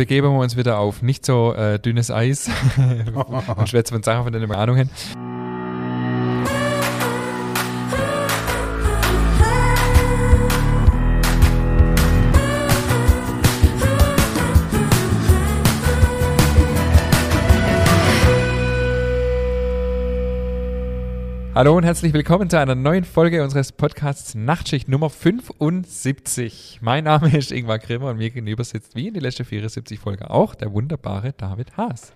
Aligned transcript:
begeben 0.00 0.32
wir 0.32 0.38
uns 0.38 0.56
wieder 0.56 0.78
auf 0.78 1.02
nicht 1.02 1.26
so 1.26 1.52
äh, 1.52 1.78
dünnes 1.78 2.10
Eis. 2.10 2.48
Und 3.56 3.68
schwätzen 3.68 3.92
von 3.92 4.02
Sachen, 4.02 4.24
von 4.24 4.32
denen 4.32 4.48
wir 4.48 4.56
Hallo 21.60 21.76
und 21.76 21.84
herzlich 21.84 22.14
willkommen 22.14 22.48
zu 22.48 22.58
einer 22.58 22.74
neuen 22.74 23.04
Folge 23.04 23.44
unseres 23.44 23.70
Podcasts 23.70 24.34
Nachtschicht 24.34 24.88
Nummer 24.88 25.10
75. 25.10 26.78
Mein 26.80 27.04
Name 27.04 27.36
ist 27.36 27.52
Ingmar 27.52 27.78
Grimmer 27.78 28.06
und 28.06 28.16
mir 28.16 28.30
gegenüber 28.30 28.64
sitzt 28.64 28.96
wie 28.96 29.08
in 29.08 29.12
die 29.12 29.20
letzte 29.20 29.44
74 29.44 29.98
Folge 29.98 30.30
auch 30.30 30.54
der 30.54 30.72
wunderbare 30.72 31.34
David 31.34 31.76
Haas. 31.76 32.14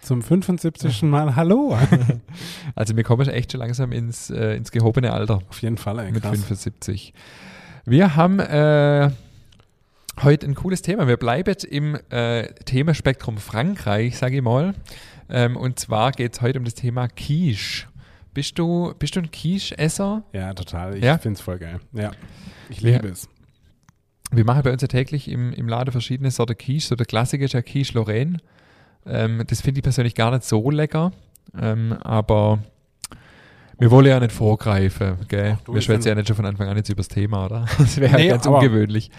Zum 0.00 0.22
75. 0.22 1.02
Mal 1.02 1.36
Hallo. 1.36 1.76
Also 2.74 2.96
wir 2.96 3.04
kommen 3.04 3.28
echt 3.28 3.52
schon 3.52 3.60
langsam 3.60 3.92
ins, 3.92 4.30
äh, 4.30 4.56
ins 4.56 4.70
gehobene 4.70 5.12
Alter 5.12 5.42
Auf 5.46 5.60
jeden 5.60 5.76
Fall, 5.76 5.98
ey, 5.98 6.10
mit 6.10 6.22
krass. 6.22 6.30
75. 6.30 7.12
Wir 7.84 8.16
haben 8.16 8.40
äh, 8.40 9.10
heute 10.22 10.46
ein 10.46 10.54
cooles 10.54 10.80
Thema. 10.80 11.06
Wir 11.06 11.18
bleiben 11.18 11.54
im 11.68 11.98
äh, 12.08 12.46
Themenspektrum 12.64 13.36
Frankreich, 13.36 14.16
sage 14.16 14.36
ich 14.36 14.42
mal. 14.42 14.74
Ähm, 15.28 15.58
und 15.58 15.78
zwar 15.78 16.12
geht 16.12 16.32
es 16.32 16.40
heute 16.40 16.58
um 16.58 16.64
das 16.64 16.72
Thema 16.72 17.08
Quiche. 17.08 17.88
Bist 18.36 18.58
du, 18.58 18.92
bist 18.98 19.16
du 19.16 19.20
ein 19.20 19.30
Quiche-Esser? 19.30 20.22
Ja, 20.34 20.52
total. 20.52 20.98
Ich 20.98 21.02
Ja? 21.02 21.16
finde 21.16 21.36
es 21.38 21.40
voll 21.40 21.58
geil. 21.58 21.80
Ja. 21.94 22.10
Ich 22.68 22.82
Ja. 22.82 22.96
liebe 22.96 23.08
es. 23.08 23.30
Wir 24.30 24.44
machen 24.44 24.60
bei 24.62 24.70
uns 24.72 24.82
ja 24.82 24.88
täglich 24.88 25.30
im, 25.30 25.54
im 25.54 25.66
Laden 25.68 25.90
verschiedene 25.90 26.30
Sorten 26.30 26.54
Quiche. 26.58 26.86
So 26.86 26.96
der 26.96 27.06
Klassiker 27.06 27.46
ist 27.46 27.54
ja 27.54 27.62
Quiche 27.62 27.94
Lorraine. 27.94 28.36
Ähm, 29.06 29.42
das 29.46 29.62
finde 29.62 29.78
ich 29.78 29.84
persönlich 29.84 30.14
gar 30.14 30.32
nicht 30.32 30.44
so 30.44 30.68
lecker. 30.70 31.12
Ähm, 31.58 31.94
aber 32.02 32.58
wir 33.78 33.90
wollen 33.90 34.04
ja 34.06 34.20
nicht 34.20 34.32
vorgreifen. 34.32 35.16
Gell? 35.28 35.54
Ach 35.58 35.62
du, 35.62 35.72
wir 35.72 35.80
schwätzen 35.80 36.08
ja 36.08 36.14
nicht 36.14 36.26
schon 36.26 36.36
von 36.36 36.44
Anfang 36.44 36.68
an 36.68 36.76
jetzt 36.76 36.90
übers 36.90 37.08
Thema, 37.08 37.46
oder? 37.46 37.64
Das 37.78 37.96
wäre 37.96 38.16
Nee, 38.16 38.26
ja 38.26 38.32
ganz 38.34 38.44
ungewöhnlich. 38.44 39.10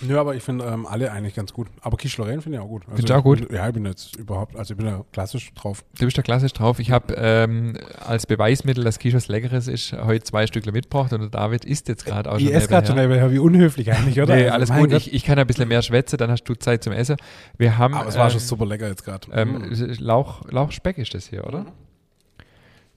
Nö, 0.00 0.18
aber 0.18 0.34
ich 0.34 0.42
finde 0.42 0.64
ähm, 0.64 0.86
alle 0.86 1.12
eigentlich 1.12 1.34
ganz 1.34 1.52
gut. 1.52 1.68
Aber 1.82 1.96
Quiche 1.98 2.16
Lorraine 2.20 2.40
finde 2.40 2.56
ich 2.58 2.64
auch 2.64 2.68
gut. 2.68 2.82
Also, 2.84 2.96
Findest 2.96 3.10
du 3.10 3.14
auch 3.14 3.22
gut? 3.22 3.52
Ja, 3.52 3.68
ich 3.68 3.74
bin 3.74 3.84
jetzt 3.84 4.16
überhaupt, 4.16 4.56
also 4.56 4.72
ich 4.72 4.78
bin 4.78 4.86
da 4.86 5.04
klassisch 5.12 5.52
drauf. 5.54 5.84
Du 5.98 6.06
bist 6.06 6.16
da 6.16 6.22
klassisch 6.22 6.52
drauf. 6.54 6.78
Ich 6.78 6.90
habe 6.90 7.12
ähm, 7.16 7.76
als 8.00 8.26
Beweismittel, 8.26 8.82
dass 8.84 8.98
Quiche 8.98 9.16
was 9.16 9.28
Leckeres 9.28 9.68
ist, 9.68 9.92
heute 9.92 10.24
zwei 10.24 10.46
Stückle 10.46 10.72
mitgebracht 10.72 11.12
und 11.12 11.20
der 11.20 11.28
David 11.28 11.64
isst 11.66 11.88
jetzt 11.88 12.06
gerade 12.06 12.32
auch 12.32 12.38
ich 12.38 12.44
schon 12.46 12.52
esse 12.54 12.68
gerade 12.68 12.86
schon, 12.86 12.96
nebenher. 12.96 13.30
wie 13.30 13.38
unhöflich 13.38 13.92
eigentlich, 13.92 14.18
oder? 14.20 14.34
Nee, 14.34 14.44
Also, 14.44 14.54
alles 14.54 14.68
mein 14.70 14.80
gut. 14.84 14.92
Ich, 14.94 15.12
ich 15.12 15.24
kann 15.24 15.38
ein 15.38 15.46
bisschen 15.46 15.68
mehr 15.68 15.82
schwätzen, 15.82 16.16
dann 16.16 16.30
hast 16.30 16.44
du 16.44 16.54
Zeit 16.54 16.82
zum 16.82 16.94
Essen. 16.94 17.16
Wir 17.58 17.76
haben 17.76 17.94
aber 17.94 18.08
es 18.08 18.16
war 18.16 18.24
ähm, 18.26 18.30
schon 18.30 18.40
super 18.40 18.64
lecker 18.66 18.88
jetzt 18.88 19.04
gerade. 19.04 19.28
Ähm, 19.32 19.52
Mm. 19.70 19.92
Lauch, 19.98 20.42
Lauchspeck 20.50 20.96
ist 20.98 21.12
das 21.14 21.28
hier, 21.28 21.40
Mhm. 21.42 21.48
oder? 21.48 21.66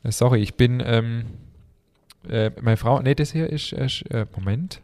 Äh, 0.04 0.12
sorry, 0.12 0.40
ich 0.40 0.56
bin, 0.56 0.82
ähm, 0.86 1.26
äh, 2.30 2.52
meine 2.62 2.78
Frau, 2.78 3.02
nee, 3.02 3.16
das 3.16 3.32
hier 3.34 3.50
ist, 3.50 3.74
ist 3.74 4.04
äh, 4.12 4.26
Moment, 4.36 4.82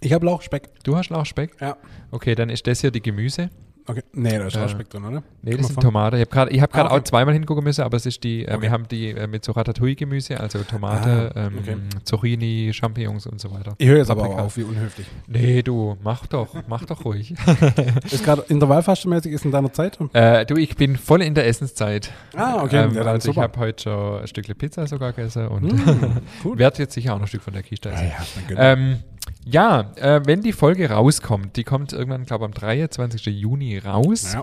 Ich 0.00 0.12
habe 0.12 0.26
Lauchspeck. 0.26 0.68
du 0.84 0.96
hast 0.96 1.10
Lauchspeck? 1.10 1.56
Ja. 1.60 1.76
Okay, 2.10 2.34
dann 2.34 2.50
ist 2.50 2.66
das 2.66 2.80
hier 2.80 2.90
die 2.90 3.02
Gemüse. 3.02 3.50
Okay. 3.86 4.00
Nee, 4.14 4.38
da 4.38 4.46
ist 4.46 4.56
Äh, 4.56 4.60
Lauchspeck 4.60 4.88
drin, 4.88 5.04
oder? 5.04 5.22
Nee, 5.42 5.50
Guck 5.50 5.58
das 5.60 5.66
sind. 5.68 5.80
Tomaten. 5.82 6.16
Ich 6.16 6.20
habe 6.22 6.30
gerade 6.30 6.50
ich 6.52 6.60
hab 6.62 6.74
Ah, 6.74 6.86
okay. 6.86 6.94
auch 6.94 7.02
zweimal 7.04 7.34
hingucken 7.34 7.62
müssen, 7.64 7.82
aber 7.82 7.98
es 7.98 8.06
ist 8.06 8.24
die, 8.24 8.42
äh, 8.46 8.52
Okay. 8.54 8.62
wir 8.62 8.70
haben 8.70 8.88
die 8.88 9.10
äh, 9.10 9.26
mit 9.26 9.44
so 9.44 9.52
Ratatouille-Gemüse, 9.52 10.40
also 10.40 10.60
Tomate, 10.60 11.32
Ah, 11.34 11.46
ähm, 11.48 11.58
okay. 11.58 11.76
Zucchini, 12.02 12.70
Champignons 12.72 13.26
und 13.26 13.42
so 13.42 13.50
weiter. 13.52 13.74
Ich 13.76 13.86
höre 13.86 13.98
jetzt 13.98 14.10
aber 14.10 14.22
auch 14.22 14.28
Paprika. 14.28 14.42
auf, 14.46 14.56
wie 14.56 14.62
unhöflich. 14.62 15.06
Nee, 15.26 15.62
du, 15.62 15.98
mach 16.02 16.26
doch, 16.26 16.48
mach 16.66 16.86
doch 16.86 17.04
ruhig. 17.04 17.34
Ist 18.10 18.24
gerade 18.24 18.42
Intervallfastenmäßig, 18.48 19.32
ist 19.32 19.44
in 19.44 19.50
deiner 19.50 19.70
Zeit? 19.70 19.98
äh, 20.14 20.46
du, 20.46 20.56
ich 20.56 20.76
bin 20.76 20.96
voll 20.96 21.20
in 21.20 21.34
der 21.34 21.46
Essenszeit. 21.46 22.10
Ah, 22.34 22.62
okay. 22.62 22.84
Ähm, 22.84 22.94
ja, 22.94 23.00
dann 23.00 23.08
also 23.08 23.28
ich 23.28 23.34
super. 23.34 23.42
habe 23.48 23.58
heute 23.60 23.82
schon 23.82 24.20
ein 24.22 24.26
Stückchen 24.26 24.56
Pizza 24.56 24.86
sogar 24.86 25.12
gegessen 25.12 25.46
und 25.48 25.62
Mm, 25.64 26.18
gut. 26.42 26.58
werde 26.58 26.78
jetzt 26.78 26.94
sicher 26.94 27.12
auch 27.12 27.18
noch 27.18 27.24
ein 27.26 27.28
Stück 27.28 27.42
von 27.42 27.52
der 27.52 27.62
Ja, 27.62 27.90
essen. 27.92 28.12
ja, 28.48 28.48
gönn. 28.48 28.56
Ähm, 28.58 28.98
ja, 29.44 29.92
äh, 29.96 30.20
wenn 30.24 30.42
die 30.42 30.52
Folge 30.52 30.90
rauskommt, 30.90 31.56
die 31.56 31.64
kommt 31.64 31.92
irgendwann, 31.92 32.24
glaube 32.24 32.44
ich, 32.44 32.48
am 32.48 32.54
23. 32.54 33.26
Juni 33.26 33.78
raus. 33.78 34.34
ja. 34.34 34.42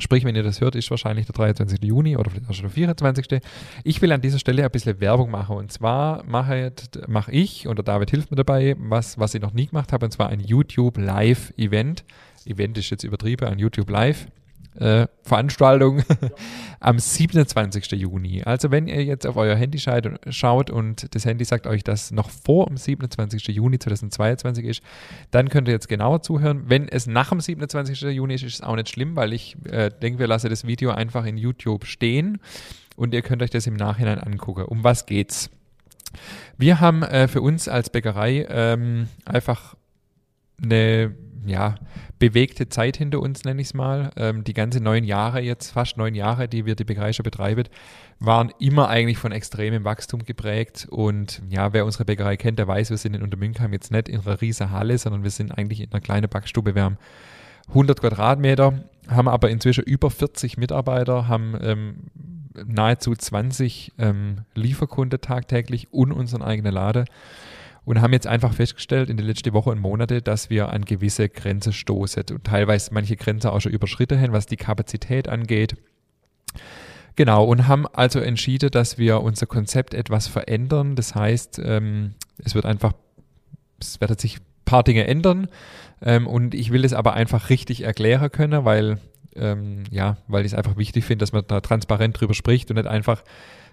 Sprich, 0.00 0.24
wenn 0.24 0.36
ihr 0.36 0.44
das 0.44 0.60
hört, 0.60 0.76
ist 0.76 0.90
wahrscheinlich 0.90 1.26
der 1.26 1.34
23. 1.34 1.82
Juni 1.82 2.16
oder 2.16 2.30
vielleicht 2.30 2.48
auch 2.48 2.54
schon 2.54 2.66
der 2.66 2.70
24. 2.70 3.40
Ich 3.82 4.00
will 4.00 4.12
an 4.12 4.20
dieser 4.20 4.38
Stelle 4.38 4.64
ein 4.64 4.70
bisschen 4.70 5.00
Werbung 5.00 5.28
machen. 5.28 5.56
Und 5.56 5.72
zwar 5.72 6.22
mache, 6.24 6.72
mache 7.08 7.32
ich, 7.32 7.66
und 7.66 7.76
der 7.78 7.84
David 7.84 8.10
hilft 8.10 8.30
mir 8.30 8.36
dabei, 8.36 8.76
was, 8.78 9.18
was 9.18 9.34
ich 9.34 9.42
noch 9.42 9.52
nie 9.52 9.66
gemacht 9.66 9.92
habe, 9.92 10.06
und 10.06 10.12
zwar 10.12 10.28
ein 10.28 10.38
YouTube 10.38 10.98
Live-Event. 10.98 12.04
Event 12.46 12.78
ist 12.78 12.90
jetzt 12.90 13.02
übertrieben, 13.02 13.48
ein 13.48 13.58
YouTube 13.58 13.90
Live. 13.90 14.28
Äh, 14.78 15.08
Veranstaltung 15.22 16.02
am 16.80 17.00
27. 17.00 17.90
Juni. 17.92 18.42
Also 18.44 18.70
wenn 18.70 18.86
ihr 18.86 19.02
jetzt 19.02 19.26
auf 19.26 19.36
euer 19.36 19.56
Handy 19.56 19.78
schaut 19.78 20.70
und 20.70 21.14
das 21.14 21.24
Handy 21.24 21.44
sagt 21.44 21.66
euch, 21.66 21.82
dass 21.82 22.12
noch 22.12 22.30
vor 22.30 22.66
dem 22.66 22.76
27. 22.76 23.48
Juni 23.48 23.80
2022 23.80 24.64
ist, 24.64 24.82
dann 25.32 25.48
könnt 25.48 25.66
ihr 25.66 25.74
jetzt 25.74 25.88
genauer 25.88 26.22
zuhören. 26.22 26.64
Wenn 26.66 26.86
es 26.86 27.08
nach 27.08 27.30
dem 27.30 27.40
27. 27.40 28.02
Juni 28.02 28.34
ist, 28.34 28.44
ist 28.44 28.54
es 28.54 28.60
auch 28.60 28.76
nicht 28.76 28.88
schlimm, 28.88 29.16
weil 29.16 29.32
ich 29.32 29.56
äh, 29.64 29.90
denke, 29.90 30.20
wir 30.20 30.28
lassen 30.28 30.48
das 30.48 30.64
Video 30.64 30.90
einfach 30.90 31.24
in 31.24 31.36
YouTube 31.36 31.84
stehen 31.84 32.38
und 32.94 33.14
ihr 33.14 33.22
könnt 33.22 33.42
euch 33.42 33.50
das 33.50 33.66
im 33.66 33.74
Nachhinein 33.74 34.20
angucken. 34.20 34.64
Um 34.64 34.84
was 34.84 35.06
geht's? 35.06 35.50
Wir 36.56 36.78
haben 36.78 37.02
äh, 37.02 37.26
für 37.26 37.42
uns 37.42 37.68
als 37.68 37.90
Bäckerei 37.90 38.46
ähm, 38.48 39.08
einfach 39.24 39.74
eine 40.62 41.14
ja, 41.46 41.76
bewegte 42.18 42.68
Zeit 42.68 42.96
hinter 42.96 43.20
uns, 43.20 43.44
nenne 43.44 43.60
ich 43.60 43.68
es 43.68 43.74
mal. 43.74 44.10
Ähm, 44.16 44.44
die 44.44 44.54
ganze 44.54 44.80
neun 44.80 45.04
Jahre 45.04 45.40
jetzt, 45.40 45.70
fast 45.70 45.96
neun 45.96 46.14
Jahre, 46.14 46.48
die 46.48 46.66
wir 46.66 46.74
die 46.74 46.84
Bäckerei 46.84 47.12
schon 47.12 47.24
betreiben, 47.24 47.64
waren 48.20 48.52
immer 48.58 48.88
eigentlich 48.88 49.18
von 49.18 49.32
extremem 49.32 49.84
Wachstum 49.84 50.24
geprägt. 50.24 50.86
Und 50.90 51.42
ja, 51.48 51.72
wer 51.72 51.84
unsere 51.84 52.04
Bäckerei 52.04 52.36
kennt, 52.36 52.58
der 52.58 52.68
weiß, 52.68 52.90
wir 52.90 52.96
sind 52.96 53.14
in 53.14 53.22
Untermünkheim 53.22 53.72
jetzt 53.72 53.92
nicht 53.92 54.08
in 54.08 54.20
einer 54.20 54.40
riesen 54.40 54.70
Halle, 54.70 54.98
sondern 54.98 55.22
wir 55.22 55.30
sind 55.30 55.56
eigentlich 55.56 55.80
in 55.80 55.92
einer 55.92 56.00
kleinen 56.00 56.28
Backstube. 56.28 56.74
Wir 56.74 56.82
haben 56.82 56.98
100 57.68 58.00
Quadratmeter, 58.00 58.84
haben 59.08 59.28
aber 59.28 59.50
inzwischen 59.50 59.84
über 59.84 60.10
40 60.10 60.56
Mitarbeiter, 60.56 61.28
haben 61.28 61.56
ähm, 61.60 61.94
nahezu 62.66 63.14
20 63.14 63.92
ähm, 63.98 64.38
Lieferkunden 64.54 65.20
tagtäglich 65.20 65.92
und 65.92 66.12
unseren 66.12 66.42
eigenen 66.42 66.72
Laden 66.72 67.04
und 67.88 68.02
haben 68.02 68.12
jetzt 68.12 68.26
einfach 68.26 68.52
festgestellt 68.52 69.08
in 69.08 69.16
den 69.16 69.24
letzten 69.24 69.54
Wochen 69.54 69.70
und 69.70 69.78
Monate, 69.78 70.20
dass 70.20 70.50
wir 70.50 70.68
an 70.68 70.84
gewisse 70.84 71.30
Grenzen 71.30 71.72
stoßen 71.72 72.24
und 72.32 72.44
teilweise 72.44 72.92
manche 72.92 73.16
Grenzen 73.16 73.48
auch 73.48 73.60
schon 73.60 73.72
überschritten 73.72 74.20
haben, 74.20 74.34
was 74.34 74.44
die 74.44 74.58
Kapazität 74.58 75.26
angeht. 75.26 75.74
Genau, 77.16 77.44
und 77.44 77.66
haben 77.66 77.86
also 77.86 78.20
entschieden, 78.20 78.70
dass 78.70 78.98
wir 78.98 79.22
unser 79.22 79.46
Konzept 79.46 79.94
etwas 79.94 80.28
verändern. 80.28 80.96
Das 80.96 81.14
heißt, 81.14 81.62
ähm, 81.64 82.12
es 82.36 82.54
wird 82.54 82.66
einfach, 82.66 82.92
es 83.80 84.02
werden 84.02 84.18
sich 84.18 84.36
ein 84.36 84.44
paar 84.66 84.82
Dinge 84.82 85.06
ändern 85.06 85.48
ähm, 86.02 86.26
und 86.26 86.54
ich 86.54 86.70
will 86.70 86.84
es 86.84 86.92
aber 86.92 87.14
einfach 87.14 87.48
richtig 87.48 87.84
erklären 87.84 88.30
können, 88.30 88.66
weil, 88.66 88.98
ähm, 89.36 89.84
ja, 89.90 90.16
weil 90.26 90.44
ich 90.44 90.52
es 90.52 90.58
einfach 90.58 90.76
wichtig 90.76 91.04
finde, 91.04 91.22
dass 91.22 91.32
man 91.32 91.44
da 91.46 91.60
transparent 91.60 92.20
drüber 92.20 92.34
spricht 92.34 92.70
und 92.70 92.76
nicht 92.76 92.88
einfach 92.88 93.22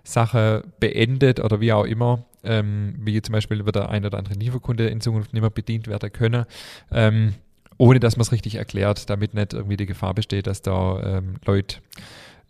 Sache 0.03 0.63
beendet 0.79 1.39
oder 1.39 1.59
wie 1.59 1.73
auch 1.73 1.85
immer, 1.85 2.25
ähm, 2.43 2.95
wie 2.99 3.21
zum 3.21 3.33
Beispiel 3.33 3.65
wird 3.65 3.75
der 3.75 3.89
ein 3.89 4.05
oder 4.05 4.17
andere 4.17 4.35
Lieferkunde 4.35 4.88
in 4.88 5.01
Zukunft 5.01 5.33
nicht 5.33 5.41
mehr 5.41 5.49
bedient 5.49 5.88
werden 5.88 6.11
können, 6.11 6.45
ähm, 6.91 7.33
ohne 7.77 7.99
dass 7.99 8.15
man 8.15 8.21
es 8.21 8.31
richtig 8.31 8.55
erklärt, 8.55 9.09
damit 9.09 9.33
nicht 9.33 9.53
irgendwie 9.53 9.77
die 9.77 9.88
Gefahr 9.88 10.13
besteht, 10.13 10.47
dass 10.47 10.61
da 10.61 11.17
ähm, 11.17 11.35
Leute, 11.45 11.77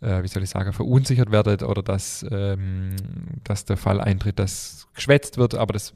äh, 0.02 0.22
wie 0.22 0.28
soll 0.28 0.42
ich 0.42 0.50
sagen, 0.50 0.72
verunsichert 0.72 1.32
werden 1.32 1.66
oder 1.66 1.82
dass, 1.82 2.24
ähm, 2.30 2.94
dass 3.42 3.64
der 3.64 3.76
Fall 3.76 4.00
eintritt, 4.00 4.38
dass 4.38 4.86
geschwätzt 4.94 5.38
wird, 5.38 5.54
aber 5.54 5.72
das 5.72 5.94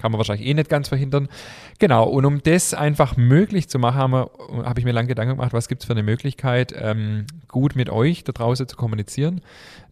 kann 0.00 0.12
man 0.12 0.18
wahrscheinlich 0.18 0.46
eh 0.46 0.54
nicht 0.54 0.68
ganz 0.68 0.88
verhindern. 0.88 1.28
Genau, 1.78 2.08
und 2.08 2.24
um 2.24 2.42
das 2.42 2.74
einfach 2.74 3.16
möglich 3.16 3.68
zu 3.68 3.78
machen, 3.78 3.98
habe 3.98 4.30
hab 4.64 4.78
ich 4.78 4.84
mir 4.84 4.92
lange 4.92 5.08
Gedanken 5.08 5.36
gemacht, 5.36 5.52
was 5.52 5.68
gibt 5.68 5.82
es 5.82 5.86
für 5.86 5.92
eine 5.92 6.02
Möglichkeit, 6.02 6.74
ähm, 6.76 7.26
gut 7.48 7.76
mit 7.76 7.90
euch 7.90 8.24
da 8.24 8.32
draußen 8.32 8.66
zu 8.68 8.76
kommunizieren, 8.76 9.40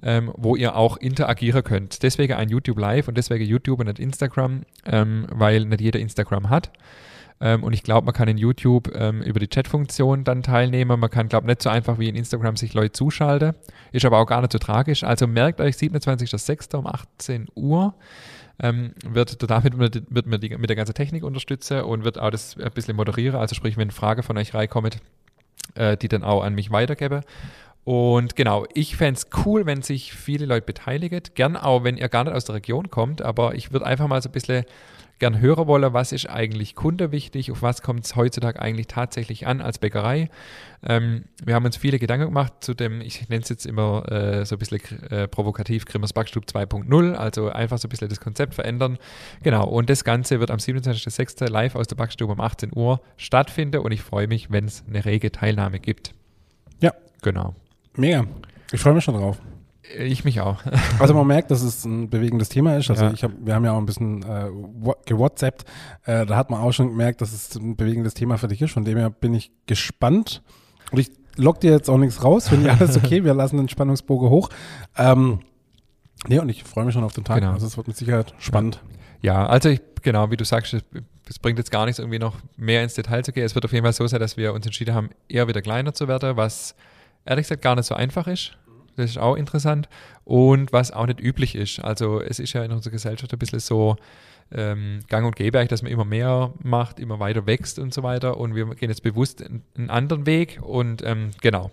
ähm, 0.02 0.32
wo 0.37 0.56
ihr 0.56 0.76
auch 0.76 0.96
interagieren 0.96 1.62
könnt. 1.62 2.02
Deswegen 2.02 2.34
ein 2.34 2.49
YouTube 2.49 2.78
Live 2.78 3.08
und 3.08 3.16
deswegen 3.16 3.44
YouTube 3.44 3.81
und 3.81 3.87
nicht 3.87 3.99
Instagram, 3.99 4.62
ähm, 4.87 5.26
weil 5.31 5.64
nicht 5.64 5.81
jeder 5.81 6.00
Instagram 6.00 6.50
hat. 6.50 6.70
Ähm, 7.40 7.62
und 7.62 7.73
ich 7.73 7.82
glaube, 7.82 8.05
man 8.05 8.14
kann 8.14 8.29
in 8.29 8.37
YouTube 8.37 8.93
ähm, 8.94 9.23
über 9.23 9.38
die 9.38 9.49
Chat-Funktion 9.49 10.25
dann 10.25 10.43
teilnehmen. 10.43 10.99
Man 10.99 11.11
kann, 11.11 11.29
glaube 11.29 11.44
ich, 11.44 11.49
nicht 11.49 11.62
so 11.62 11.70
einfach 11.70 11.99
wie 11.99 12.08
in 12.08 12.17
Instagram 12.17 12.56
sich 12.56 12.75
Leute 12.75 12.93
zuschalten. 12.93 13.55
Ist 13.93 14.05
aber 14.05 14.19
auch 14.19 14.26
gar 14.26 14.40
nicht 14.40 14.52
so 14.52 14.58
tragisch. 14.58 15.05
Also 15.05 15.26
merkt 15.26 15.61
euch, 15.61 15.76
27.06. 15.76 16.76
um 16.76 16.87
18 16.87 17.49
Uhr 17.55 17.94
ähm, 18.61 18.93
wird 19.06 19.40
der 19.40 19.49
David 19.49 19.76
mit, 19.76 20.02
wird 20.12 20.26
mir 20.26 20.38
die, 20.38 20.56
mit 20.56 20.69
der 20.69 20.76
ganzen 20.76 20.94
Technik 20.94 21.23
unterstützen 21.23 21.82
und 21.82 22.05
wird 22.05 22.19
auch 22.19 22.31
das 22.31 22.56
ein 22.56 22.70
bisschen 22.73 22.96
moderieren. 22.96 23.37
Also 23.37 23.55
sprich, 23.55 23.76
wenn 23.76 23.90
Frage 23.90 24.23
von 24.23 24.37
euch 24.37 24.55
reinkommt, 24.55 24.99
äh, 25.75 25.96
die 25.96 26.08
dann 26.08 26.25
auch 26.25 26.43
an 26.43 26.55
mich 26.55 26.70
weitergebe. 26.70 27.23
Und 27.85 28.37
genau, 28.37 28.67
ich 28.75 28.96
fände 28.96 29.19
es 29.19 29.29
cool, 29.46 29.64
wenn 29.64 29.82
sich 29.82 30.12
viele 30.12 30.44
Leute 30.44 30.67
beteiligen. 30.67 31.23
Gern 31.35 31.56
auch, 31.56 31.85
wenn 31.85 31.96
ihr 31.96 32.08
gar 32.08 32.25
nicht 32.25 32.35
aus 32.35 32.44
der 32.44 32.56
Region 32.56 32.90
kommt, 32.90 33.23
aber 33.23 33.55
ich 33.55 33.73
würde 33.73 33.87
einfach 33.87 34.08
mal 34.08 34.20
so 34.20 34.29
ein 34.29 34.32
bisschen 34.32 34.64
gern 35.19 35.41
hören 35.41 35.67
wollen, 35.67 35.93
was 35.93 36.12
ist 36.12 36.29
eigentlich 36.29 36.75
Kunde 36.75 37.12
wichtig, 37.12 37.50
auf 37.50 37.62
was 37.62 37.82
kommt 37.82 38.05
es 38.05 38.17
heutzutage 38.17 38.61
eigentlich 38.61 38.87
tatsächlich 38.87 39.47
an 39.47 39.61
als 39.61 39.79
Bäckerei. 39.79 40.31
Ähm, 40.87 41.25
wir 41.44 41.55
haben 41.55 41.65
uns 41.65 41.76
viele 41.76 41.99
Gedanken 41.99 42.26
gemacht 42.26 42.53
zu 42.61 42.75
dem, 42.75 43.00
ich 43.00 43.29
nenne 43.29 43.43
es 43.43 43.49
jetzt 43.49 43.67
immer 43.67 44.11
äh, 44.11 44.44
so 44.44 44.56
ein 44.56 44.59
bisschen 44.59 45.03
äh, 45.11 45.26
provokativ, 45.26 45.87
Grimmers 45.87 46.12
Backstub 46.12 46.44
2.0, 46.44 47.15
also 47.15 47.49
einfach 47.49 47.79
so 47.79 47.88
ein 47.88 47.91
bisschen 47.91 48.09
das 48.09 48.20
Konzept 48.20 48.55
verändern. 48.55 48.99
Genau, 49.43 49.67
und 49.67 49.91
das 49.91 50.05
Ganze 50.05 50.41
wird 50.41 50.50
am 50.50 50.59
27.06. 50.59 51.49
live 51.50 51.75
aus 51.75 51.88
der 51.88 51.97
Backstube 51.97 52.32
um 52.32 52.41
18 52.41 52.71
Uhr 52.75 53.00
stattfinden 53.17 53.81
und 53.81 53.93
ich 53.93 54.03
freue 54.03 54.29
mich, 54.29 54.50
wenn 54.50 54.67
es 54.67 54.85
eine 54.88 55.05
rege 55.05 55.32
Teilnahme 55.32 55.81
gibt. 55.81 56.12
Ja. 56.81 56.93
Genau. 57.23 57.55
Mega. 57.97 58.26
Ich 58.73 58.81
freue 58.81 58.94
mich 58.94 59.05
schon 59.05 59.14
drauf. 59.14 59.41
Ich 59.96 60.25
mich 60.25 60.40
auch. 60.40 60.62
Also 60.99 61.14
man 61.14 61.26
merkt, 61.26 61.50
dass 61.50 61.62
es 61.62 61.85
ein 61.85 62.11
bewegendes 62.11 62.49
Thema 62.49 62.76
ist. 62.76 62.90
Also 62.90 63.05
Ja. 63.05 63.12
ich 63.12 63.23
hab, 63.25 63.31
wir 63.40 63.55
haben 63.55 63.64
ja 63.64 63.73
auch 63.73 63.79
ein 63.79 63.87
bisschen 63.87 64.23
äh, 64.23 64.50
gewhatsappt. 65.06 65.64
Äh, 66.05 66.26
da 66.26 66.37
hat 66.37 66.50
man 66.50 66.61
auch 66.61 66.73
schon 66.73 66.88
gemerkt, 66.88 67.20
dass 67.20 67.32
es 67.32 67.55
ein 67.56 67.76
bewegendes 67.76 68.14
Thema 68.14 68.37
für 68.38 68.49
dich 68.49 68.61
ist. 68.62 68.73
Von 68.73 68.85
dem 68.85 68.99
her 68.99 69.11
bin 69.11 69.32
ich 69.35 69.50
gespannt. 69.67 70.43
Und 70.90 70.99
ich 70.99 71.11
lock 71.37 71.61
dir 71.61 71.70
jetzt 71.70 71.88
auch 71.88 71.99
nichts 71.99 72.23
raus. 72.25 72.49
Finde 72.49 72.67
ich 72.69 72.73
alles 72.81 72.96
okay. 72.96 73.25
Wir 73.25 73.35
lassen 73.35 73.56
den 73.56 73.69
Spannungsbogen 73.69 74.29
hoch. 74.29 74.49
Ähm, 74.96 75.40
nee, 76.26 76.38
und 76.38 76.49
ich 76.49 76.64
freue 76.64 76.85
mich 76.85 76.94
schon 76.94 77.05
auf 77.05 77.12
den 77.12 77.25
Tag. 77.25 77.40
Genau. 77.40 77.52
Also 77.52 77.67
es 77.67 77.76
wird 77.76 77.87
mit 77.88 77.96
Sicherheit 77.96 78.35
spannend. 78.38 78.82
Ja, 79.20 79.46
also 79.46 79.69
ich, 79.69 79.81
genau, 80.02 80.31
wie 80.31 80.37
du 80.37 80.44
sagst, 80.44 80.76
es 81.29 81.38
bringt 81.38 81.58
jetzt 81.58 81.70
gar 81.70 81.85
nichts, 81.87 81.99
irgendwie 81.99 82.19
noch 82.19 82.37
mehr 82.56 82.82
ins 82.82 82.94
Detail 82.94 83.23
zu 83.25 83.32
gehen. 83.32 83.44
Es 83.44 83.55
wird 83.55 83.64
auf 83.64 83.73
jeden 83.73 83.85
Fall 83.85 83.93
so 83.93 84.06
sein, 84.06 84.20
dass 84.20 84.37
wir 84.37 84.52
uns 84.52 84.64
entschieden 84.67 84.94
haben, 84.94 85.11
eher 85.29 85.49
wieder 85.49 85.61
kleiner 85.62 85.93
zu 85.93 86.08
werden, 86.08 86.37
was 86.37 86.75
ehrlich 87.25 87.44
gesagt 87.44 87.62
gar 87.62 87.75
nicht 87.75 87.87
so 87.87 87.94
einfach 87.94 88.26
ist. 88.26 88.56
Das 88.99 89.11
ist 89.11 89.19
auch 89.19 89.37
interessant. 89.37 89.89
Und 90.25 90.73
was 90.73 90.91
auch 90.91 91.06
nicht 91.06 91.21
üblich 91.21 91.55
ist. 91.55 91.81
Also 91.81 92.21
es 92.21 92.39
ist 92.39 92.53
ja 92.53 92.65
in 92.65 92.73
unserer 92.73 92.93
Gesellschaft 92.93 93.33
ein 93.33 93.39
bisschen 93.39 93.61
so 93.61 93.97
ähm, 94.50 95.00
gang 95.09 95.27
und 95.27 95.37
gäbe, 95.37 95.65
dass 95.67 95.83
man 95.83 95.93
immer 95.93 96.05
mehr 96.05 96.53
macht, 96.62 97.00
immer 97.00 97.21
weiter 97.21 97.47
wächst 97.47 97.79
und 97.79 97.93
so 97.95 98.03
weiter. 98.03 98.37
Und 98.39 98.55
wir 98.55 98.67
gehen 98.75 98.91
jetzt 98.91 99.03
bewusst 99.03 99.43
einen, 99.43 99.91
anderen 99.91 100.27
Weg. 100.27 100.61
Und 100.62 101.03
ähm, 101.05 101.31
genau, 101.41 101.71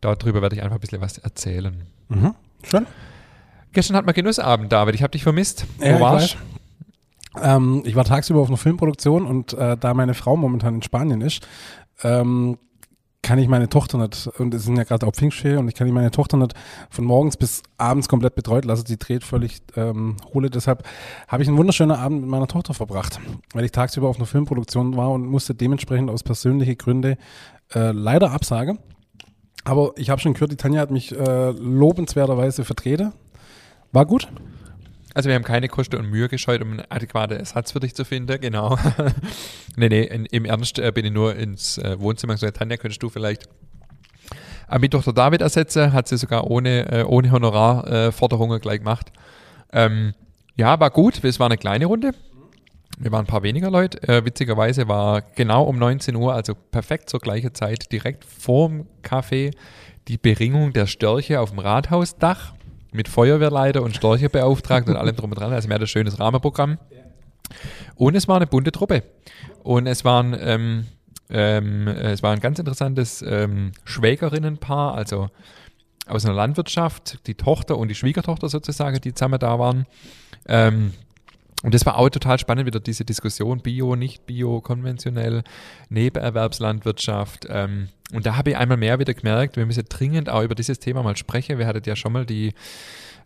darüber 0.00 0.42
werde 0.42 0.56
ich 0.56 0.62
einfach 0.62 0.76
ein 0.76 0.80
bisschen 0.80 1.00
was 1.00 1.18
erzählen. 1.18 1.82
Mhm. 2.08 2.34
Schön. 2.62 2.86
Gestern 3.72 3.96
hat 3.96 4.06
man 4.06 4.14
Genussabend, 4.14 4.72
David. 4.72 4.94
Ich 4.94 5.02
habe 5.02 5.10
dich 5.10 5.22
vermisst. 5.22 5.66
Wo 5.78 5.84
Ja, 5.84 5.94
ich 5.94 6.00
warst. 6.00 6.36
Ähm, 7.42 7.82
ich 7.84 7.96
war 7.96 8.04
tagsüber 8.04 8.40
auf 8.40 8.48
einer 8.48 8.56
Filmproduktion 8.56 9.26
und 9.26 9.52
äh, 9.54 9.76
da 9.76 9.92
meine 9.92 10.14
Frau 10.14 10.36
momentan 10.36 10.76
in 10.76 10.82
Spanien 10.82 11.20
ist, 11.20 11.46
ähm, 12.04 12.58
kann 13.24 13.38
ich 13.38 13.48
meine 13.48 13.70
Tochter 13.70 13.96
nicht, 13.96 14.28
und 14.38 14.52
es 14.52 14.64
sind 14.64 14.76
ja 14.76 14.84
gerade 14.84 15.06
auch 15.06 15.12
Pfingstferien, 15.12 15.60
und 15.60 15.68
ich 15.68 15.74
kann 15.74 15.86
ich 15.86 15.92
meine 15.94 16.10
Tochter 16.10 16.36
nicht 16.36 16.52
von 16.90 17.06
morgens 17.06 17.38
bis 17.38 17.62
abends 17.78 18.06
komplett 18.06 18.34
betreut 18.34 18.66
lassen. 18.66 18.84
Sie 18.86 18.98
dreht 18.98 19.24
völlig 19.24 19.62
ähm, 19.76 20.18
Hohle. 20.32 20.50
Deshalb 20.50 20.86
habe 21.26 21.42
ich 21.42 21.48
einen 21.48 21.56
wunderschönen 21.56 21.96
Abend 21.96 22.20
mit 22.20 22.30
meiner 22.30 22.46
Tochter 22.46 22.74
verbracht, 22.74 23.18
weil 23.54 23.64
ich 23.64 23.72
tagsüber 23.72 24.08
auf 24.08 24.16
einer 24.16 24.26
Filmproduktion 24.26 24.96
war 24.96 25.10
und 25.10 25.26
musste 25.26 25.54
dementsprechend 25.54 26.10
aus 26.10 26.22
persönlichen 26.22 26.76
Gründen 26.76 27.16
äh, 27.74 27.92
leider 27.92 28.30
absagen. 28.30 28.78
Aber 29.64 29.92
ich 29.96 30.10
habe 30.10 30.20
schon 30.20 30.34
gehört, 30.34 30.52
die 30.52 30.56
Tanja 30.56 30.82
hat 30.82 30.90
mich 30.90 31.18
äh, 31.18 31.50
lobenswerterweise 31.52 32.64
vertreten. 32.64 33.12
War 33.90 34.04
gut? 34.04 34.28
Also 35.14 35.28
wir 35.28 35.36
haben 35.36 35.44
keine 35.44 35.68
Kosten 35.68 35.96
und 35.96 36.10
Mühe 36.10 36.28
gescheut, 36.28 36.60
um 36.60 36.72
einen 36.72 36.82
adäquaten 36.88 37.38
Ersatz 37.38 37.70
für 37.70 37.80
dich 37.80 37.94
zu 37.94 38.04
finden, 38.04 38.40
genau. 38.40 38.76
nee, 39.76 39.88
nee, 39.88 40.02
in, 40.02 40.26
im 40.26 40.44
Ernst 40.44 40.80
äh, 40.80 40.90
bin 40.92 41.04
ich 41.04 41.12
nur 41.12 41.36
ins 41.36 41.78
äh, 41.78 41.98
Wohnzimmer 42.00 42.34
gesagt, 42.34 42.56
Tanja, 42.56 42.76
könntest 42.76 43.02
du 43.02 43.08
vielleicht 43.08 43.48
am 44.66 44.80
Mittwoch 44.80 45.04
der 45.04 45.12
David 45.12 45.40
ersetzen, 45.40 45.92
hat 45.92 46.08
sie 46.08 46.16
sogar 46.16 46.50
ohne, 46.50 46.90
äh, 46.90 47.04
ohne 47.04 47.30
Honorarforderungen 47.30 48.58
äh, 48.58 48.60
gleich 48.60 48.78
gemacht. 48.78 49.12
Ähm, 49.72 50.14
ja, 50.56 50.80
war 50.80 50.90
gut, 50.90 51.22
es 51.22 51.38
war 51.38 51.46
eine 51.46 51.58
kleine 51.58 51.86
Runde. 51.86 52.12
Wir 52.98 53.12
waren 53.12 53.24
ein 53.24 53.28
paar 53.28 53.42
weniger 53.42 53.70
Leute. 53.70 54.02
Äh, 54.08 54.24
witzigerweise 54.24 54.88
war 54.88 55.22
genau 55.22 55.64
um 55.64 55.78
19 55.78 56.16
Uhr, 56.16 56.34
also 56.34 56.54
perfekt 56.54 57.10
zur 57.10 57.20
gleichen 57.20 57.54
Zeit, 57.54 57.92
direkt 57.92 58.24
vorm 58.24 58.86
Café 59.02 59.52
die 60.08 60.18
Beringung 60.18 60.72
der 60.72 60.86
Störche 60.86 61.40
auf 61.40 61.50
dem 61.50 61.58
Rathausdach 61.60 62.54
mit 62.94 63.08
Feuerwehrleiter 63.08 63.82
und 63.82 63.96
Störche 63.96 64.30
beauftragt 64.30 64.88
und 64.88 64.96
allem 64.96 65.16
drum 65.16 65.30
und 65.30 65.38
dran. 65.38 65.52
Also 65.52 65.68
mehr 65.68 65.78
das 65.78 65.90
schönes 65.90 66.18
Rahmenprogramm. 66.20 66.78
Und 67.96 68.14
es 68.14 68.28
war 68.28 68.36
eine 68.36 68.46
bunte 68.46 68.72
Truppe. 68.72 69.02
Und 69.62 69.86
es 69.86 70.04
waren, 70.04 70.36
ähm, 70.38 70.86
ähm, 71.28 71.88
es 71.88 72.22
war 72.22 72.32
ein 72.32 72.40
ganz 72.40 72.58
interessantes 72.58 73.22
ähm, 73.22 73.72
Schwägerinnenpaar, 73.84 74.94
also 74.94 75.28
aus 76.06 76.24
einer 76.24 76.34
Landwirtschaft, 76.34 77.26
die 77.26 77.34
Tochter 77.34 77.78
und 77.78 77.88
die 77.88 77.94
Schwiegertochter 77.94 78.48
sozusagen, 78.48 79.00
die 79.00 79.12
zusammen 79.12 79.40
da 79.40 79.58
waren. 79.58 79.86
Ähm, 80.46 80.92
und 81.64 81.74
das 81.74 81.86
war 81.86 81.96
auch 81.96 82.10
total 82.10 82.38
spannend, 82.38 82.66
wieder 82.66 82.78
diese 82.78 83.04
Diskussion, 83.04 83.60
Bio, 83.60 83.96
nicht 83.96 84.26
Bio, 84.26 84.60
konventionell, 84.60 85.42
Nebenerwerbslandwirtschaft. 85.88 87.46
Ähm, 87.48 87.88
und 88.14 88.26
da 88.26 88.36
habe 88.36 88.50
ich 88.50 88.56
einmal 88.56 88.76
mehr 88.76 88.98
wieder 88.98 89.12
gemerkt, 89.12 89.56
wir 89.56 89.66
müssen 89.66 89.84
dringend 89.88 90.30
auch 90.30 90.42
über 90.42 90.54
dieses 90.54 90.78
Thema 90.78 91.02
mal 91.02 91.16
sprechen. 91.16 91.58
Wir 91.58 91.66
hatten 91.66 91.82
ja 91.84 91.96
schon 91.96 92.12
mal 92.12 92.24
die, 92.24 92.54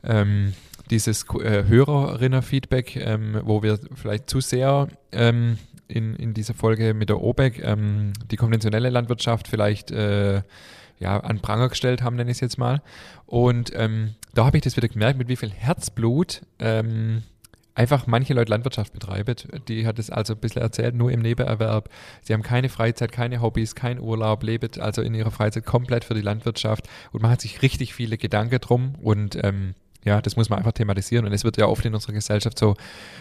ähm, 0.02 0.55
dieses 0.90 1.26
äh, 1.40 1.64
Hörerinnen-Feedback, 1.64 2.96
ähm, 2.96 3.40
wo 3.44 3.62
wir 3.62 3.79
vielleicht 3.94 4.31
zu 4.31 4.40
sehr 4.40 4.88
ähm, 5.12 5.58
in, 5.88 6.17
in 6.17 6.32
dieser 6.32 6.55
Folge 6.55 6.94
mit 6.94 7.11
der 7.11 7.20
OBEC 7.20 7.62
ähm, 7.62 8.12
die 8.31 8.37
konventionelle 8.37 8.88
Landwirtschaft 8.88 9.46
vielleicht 9.46 9.90
äh, 9.90 10.43
ja, 10.99 11.20
an 11.20 11.40
Pranger 11.40 11.69
gestellt 11.69 12.02
haben, 12.02 12.17
nenne 12.17 12.31
ich 12.31 12.38
es 12.38 12.40
jetzt 12.40 12.58
mal. 12.58 12.82
Und 13.26 13.73
ähm, 13.75 14.14
da 14.35 14.46
habe 14.46 14.56
ich 14.56 14.62
das 14.62 14.76
wieder 14.76 14.88
gemerkt, 14.88 15.19
mit 15.19 15.29
wie 15.29 15.37
viel 15.37 15.50
Herzblut 15.50 16.43
ähm, 16.58 17.23
einfach 17.78 18.08
manche 18.08 18.34
Leute 18.34 18.50
Landwirtschaft 18.50 18.92
betreiben. 18.92 19.36
Die 19.69 19.86
hat 19.86 19.98
es 19.98 20.10
also 20.10 20.34
ein 20.34 20.40
bisschen 20.40 20.62
erzählt, 20.62 20.96
nur 20.96 21.12
im 21.12 21.20
Nebenerwerb. 21.20 21.88
Sie 22.22 22.32
haben 22.32 22.42
keine 22.42 22.69
Freizeit, 22.69 23.12
keine 23.12 23.40
Hobbys, 23.40 23.76
kein 23.76 24.00
Urlaub, 24.00 24.42
leben 24.42 24.69
also 24.80 25.00
in 25.00 25.14
ihrer 25.14 25.30
Freizeit 25.30 25.64
komplett 25.64 26.04
für 26.04 26.14
die 26.14 26.20
Landwirtschaft 26.20 26.88
und 27.12 27.22
man 27.22 27.30
hat 27.30 27.40
sich 27.40 27.62
richtig 27.62 27.94
viele 27.94 28.19
Gedanken 28.19 28.58
drum 28.60 28.94
und 29.00 29.38
ähm, 29.44 29.75
ja, 30.04 30.20
das 30.20 30.36
muss 30.36 30.48
man 30.48 30.58
einfach 30.58 30.72
thematisieren 30.72 31.25
und 31.26 31.32
es 31.32 31.44
wird 31.44 31.56
ja 31.56 31.66
oft 31.66 31.84
in 31.84 31.94
unserer 31.94 32.12
Gesellschaft 32.12 32.58
so 32.58 32.75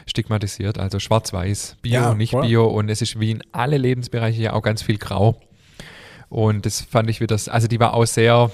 stigmatisiert, 0.08 0.80
also 0.80 1.00
schwarz-weiß, 1.00 1.78
Bio, 1.82 1.94
Ja, 1.94 2.14
nicht. 2.16 2.32
Bio 2.32 2.66
und 2.66 2.90
es 2.90 3.02
ist 3.02 3.20
wie 3.20 3.32
in 3.32 3.44
alle 3.52 3.78
Lebensbereiche 3.78 4.42
ja 4.42 4.54
auch 4.54 4.64
ganz 4.64 4.82
viel 4.82 4.98
Grau. 4.98 5.40
Und 6.30 6.66
das 6.66 6.82
fand 6.82 7.10
ich 7.10 7.22
wieder, 7.22 7.36
also 7.36 7.68
die 7.68 7.80
war 7.80 7.94
auch 7.94 8.06
sehr 8.06 8.52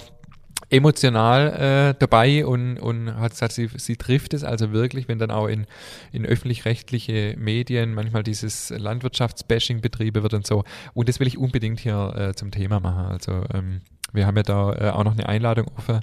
emotional 0.73 1.91
äh, 1.93 1.95
dabei 1.97 2.45
und, 2.45 2.77
und 2.79 3.15
hat 3.15 3.31
gesagt, 3.31 3.53
sie, 3.53 3.69
sie 3.77 3.95
trifft 3.95 4.33
es 4.33 4.43
also 4.43 4.71
wirklich, 4.71 5.07
wenn 5.07 5.19
dann 5.19 5.31
auch 5.31 5.47
in, 5.47 5.65
in 6.11 6.25
öffentlich-rechtliche 6.25 7.35
Medien 7.37 7.93
manchmal 7.93 8.23
dieses 8.23 8.71
Landwirtschaftsbashing 8.71 9.81
betrieben 9.81 10.23
wird 10.23 10.33
und 10.33 10.47
so. 10.47 10.63
Und 10.93 11.09
das 11.09 11.19
will 11.19 11.27
ich 11.27 11.37
unbedingt 11.37 11.79
hier 11.79 12.13
äh, 12.15 12.33
zum 12.33 12.51
Thema 12.51 12.79
machen. 12.79 13.05
Also 13.05 13.43
ähm, 13.53 13.81
wir 14.11 14.25
haben 14.25 14.35
ja 14.37 14.43
da 14.43 14.73
äh, 14.73 14.89
auch 14.89 15.03
noch 15.03 15.13
eine 15.13 15.29
Einladung 15.29 15.67
offen 15.77 16.00